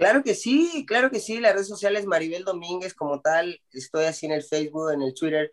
Claro 0.00 0.22
que 0.22 0.34
sí, 0.34 0.86
claro 0.86 1.10
que 1.10 1.20
sí, 1.20 1.40
las 1.40 1.52
redes 1.52 1.68
sociales 1.68 2.06
Maribel 2.06 2.42
Domínguez 2.44 2.94
como 2.94 3.20
tal, 3.20 3.60
estoy 3.70 4.06
así 4.06 4.24
en 4.24 4.32
el 4.32 4.42
Facebook, 4.42 4.92
en 4.92 5.02
el 5.02 5.12
Twitter, 5.12 5.52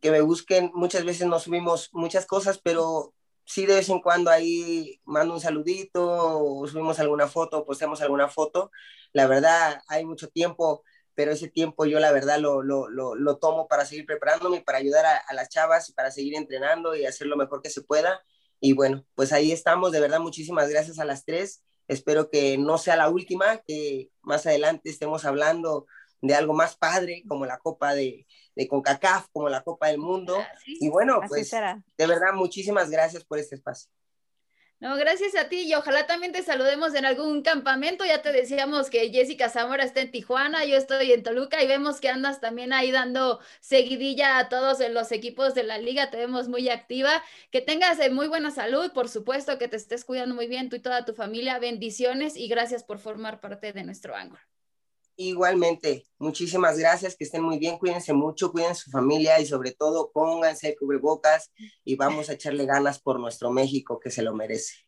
que 0.00 0.12
me 0.12 0.20
busquen, 0.20 0.70
muchas 0.74 1.04
veces 1.04 1.26
no 1.26 1.40
subimos 1.40 1.90
muchas 1.92 2.24
cosas, 2.24 2.60
pero 2.62 3.14
sí 3.44 3.66
de 3.66 3.74
vez 3.74 3.88
en 3.88 4.00
cuando 4.00 4.30
ahí 4.30 5.00
mando 5.04 5.34
un 5.34 5.40
saludito, 5.40 6.04
o 6.06 6.68
subimos 6.68 7.00
alguna 7.00 7.26
foto, 7.26 7.64
postemos 7.64 8.00
alguna 8.00 8.28
foto, 8.28 8.70
la 9.12 9.26
verdad 9.26 9.82
hay 9.88 10.04
mucho 10.04 10.28
tiempo, 10.28 10.84
pero 11.16 11.32
ese 11.32 11.48
tiempo 11.48 11.84
yo 11.84 11.98
la 11.98 12.12
verdad 12.12 12.38
lo, 12.38 12.62
lo, 12.62 12.88
lo, 12.88 13.36
tomo 13.38 13.66
para 13.66 13.86
seguir 13.86 14.06
preparándome, 14.06 14.60
para 14.60 14.78
ayudar 14.78 15.04
a, 15.04 15.16
a 15.16 15.34
las 15.34 15.48
chavas 15.48 15.88
y 15.88 15.94
para 15.94 16.12
seguir 16.12 16.36
entrenando 16.36 16.94
y 16.94 17.06
hacer 17.06 17.26
lo 17.26 17.36
mejor 17.36 17.60
que 17.60 17.70
se 17.70 17.82
pueda. 17.82 18.22
Y 18.60 18.72
bueno, 18.74 19.04
pues 19.16 19.32
ahí 19.32 19.50
estamos, 19.50 19.90
de 19.90 20.00
verdad 20.00 20.20
muchísimas 20.20 20.68
gracias 20.68 21.00
a 21.00 21.04
las 21.04 21.24
tres 21.24 21.64
Espero 21.88 22.30
que 22.30 22.58
no 22.58 22.78
sea 22.78 22.96
la 22.96 23.08
última, 23.08 23.58
que 23.66 24.10
más 24.22 24.46
adelante 24.46 24.90
estemos 24.90 25.24
hablando 25.24 25.86
de 26.20 26.34
algo 26.34 26.54
más 26.54 26.76
padre, 26.76 27.22
como 27.28 27.44
la 27.44 27.58
Copa 27.58 27.94
de, 27.94 28.26
de 28.54 28.68
CONCACAF, 28.68 29.28
como 29.32 29.48
la 29.48 29.62
Copa 29.62 29.88
del 29.88 29.98
Mundo. 29.98 30.38
y 30.66 30.88
bueno, 30.88 31.20
pues 31.28 31.50
de 31.50 32.06
verdad, 32.06 32.32
muchísimas 32.34 32.90
gracias 32.90 33.24
por 33.24 33.38
este 33.38 33.56
espacio. 33.56 33.90
No, 34.80 34.96
gracias 34.96 35.34
a 35.34 35.48
ti 35.48 35.62
y 35.62 35.74
ojalá 35.74 36.06
también 36.06 36.32
te 36.32 36.42
saludemos 36.42 36.94
en 36.94 37.06
algún 37.06 37.42
campamento. 37.42 38.04
Ya 38.04 38.20
te 38.20 38.32
decíamos 38.32 38.90
que 38.90 39.10
Jessica 39.10 39.48
Zamora 39.48 39.82
está 39.84 40.02
en 40.02 40.10
Tijuana, 40.10 40.64
yo 40.66 40.76
estoy 40.76 41.12
en 41.12 41.22
Toluca 41.22 41.62
y 41.62 41.66
vemos 41.66 42.00
que 42.00 42.10
andas 42.10 42.40
también 42.40 42.72
ahí 42.72 42.90
dando 42.92 43.40
seguidilla 43.60 44.38
a 44.38 44.48
todos 44.50 44.80
los 44.90 45.10
equipos 45.12 45.54
de 45.54 45.62
la 45.62 45.78
liga. 45.78 46.10
Te 46.10 46.18
vemos 46.18 46.48
muy 46.48 46.68
activa. 46.68 47.22
Que 47.50 47.62
tengas 47.62 47.98
eh, 48.00 48.10
muy 48.10 48.28
buena 48.28 48.50
salud, 48.50 48.92
por 48.92 49.08
supuesto, 49.08 49.58
que 49.58 49.68
te 49.68 49.76
estés 49.76 50.04
cuidando 50.04 50.34
muy 50.34 50.48
bien 50.48 50.68
tú 50.68 50.76
y 50.76 50.80
toda 50.80 51.04
tu 51.06 51.14
familia. 51.14 51.58
Bendiciones 51.58 52.36
y 52.36 52.48
gracias 52.48 52.84
por 52.84 52.98
formar 52.98 53.40
parte 53.40 53.72
de 53.72 53.84
nuestro 53.84 54.14
ángulo. 54.14 54.53
Igualmente, 55.16 56.06
muchísimas 56.18 56.76
gracias, 56.78 57.16
que 57.16 57.24
estén 57.24 57.42
muy 57.42 57.58
bien, 57.58 57.78
cuídense 57.78 58.12
mucho, 58.12 58.50
cuiden 58.50 58.74
su 58.74 58.90
familia 58.90 59.38
y 59.40 59.46
sobre 59.46 59.70
todo 59.72 60.10
pónganse 60.12 60.74
cubrebocas 60.76 61.52
y 61.84 61.94
vamos 61.96 62.28
a 62.28 62.32
echarle 62.34 62.66
ganas 62.66 63.00
por 63.00 63.20
nuestro 63.20 63.52
México 63.52 64.00
que 64.00 64.10
se 64.10 64.22
lo 64.22 64.34
merece. 64.34 64.83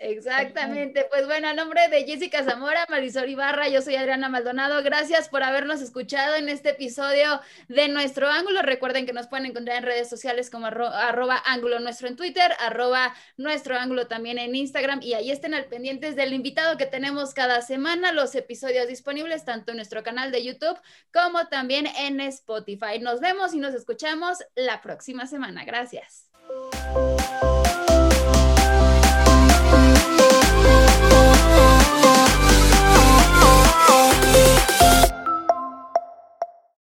Exactamente, 0.00 1.06
pues 1.10 1.26
bueno, 1.26 1.48
a 1.48 1.54
nombre 1.54 1.88
de 1.88 2.04
Jessica 2.04 2.44
Zamora, 2.44 2.86
Marisol 2.88 3.28
Ibarra, 3.28 3.68
yo 3.68 3.82
soy 3.82 3.96
Adriana 3.96 4.28
Maldonado, 4.28 4.80
gracias 4.84 5.28
por 5.28 5.42
habernos 5.42 5.80
escuchado 5.80 6.36
en 6.36 6.48
este 6.48 6.70
episodio 6.70 7.40
de 7.66 7.88
Nuestro 7.88 8.28
Ángulo. 8.28 8.62
Recuerden 8.62 9.06
que 9.06 9.12
nos 9.12 9.26
pueden 9.26 9.46
encontrar 9.46 9.78
en 9.78 9.82
redes 9.82 10.08
sociales 10.08 10.50
como 10.50 10.66
arroba 10.66 11.42
ángulo 11.44 11.80
nuestro 11.80 12.06
en 12.06 12.14
Twitter, 12.14 12.52
arroba 12.60 13.12
nuestro 13.36 13.76
ángulo 13.76 14.06
también 14.06 14.38
en 14.38 14.54
Instagram 14.54 15.00
y 15.02 15.14
ahí 15.14 15.32
estén 15.32 15.52
al 15.52 15.64
pendientes 15.64 16.14
del 16.14 16.32
invitado 16.32 16.76
que 16.76 16.86
tenemos 16.86 17.34
cada 17.34 17.60
semana, 17.60 18.12
los 18.12 18.36
episodios 18.36 18.86
disponibles 18.86 19.44
tanto 19.44 19.72
en 19.72 19.78
nuestro 19.78 20.04
canal 20.04 20.30
de 20.30 20.44
YouTube 20.44 20.78
como 21.12 21.48
también 21.48 21.88
en 21.98 22.20
Spotify. 22.20 23.00
Nos 23.00 23.18
vemos 23.18 23.52
y 23.52 23.58
nos 23.58 23.74
escuchamos 23.74 24.38
la 24.54 24.80
próxima 24.80 25.26
semana. 25.26 25.64
Gracias. 25.64 26.30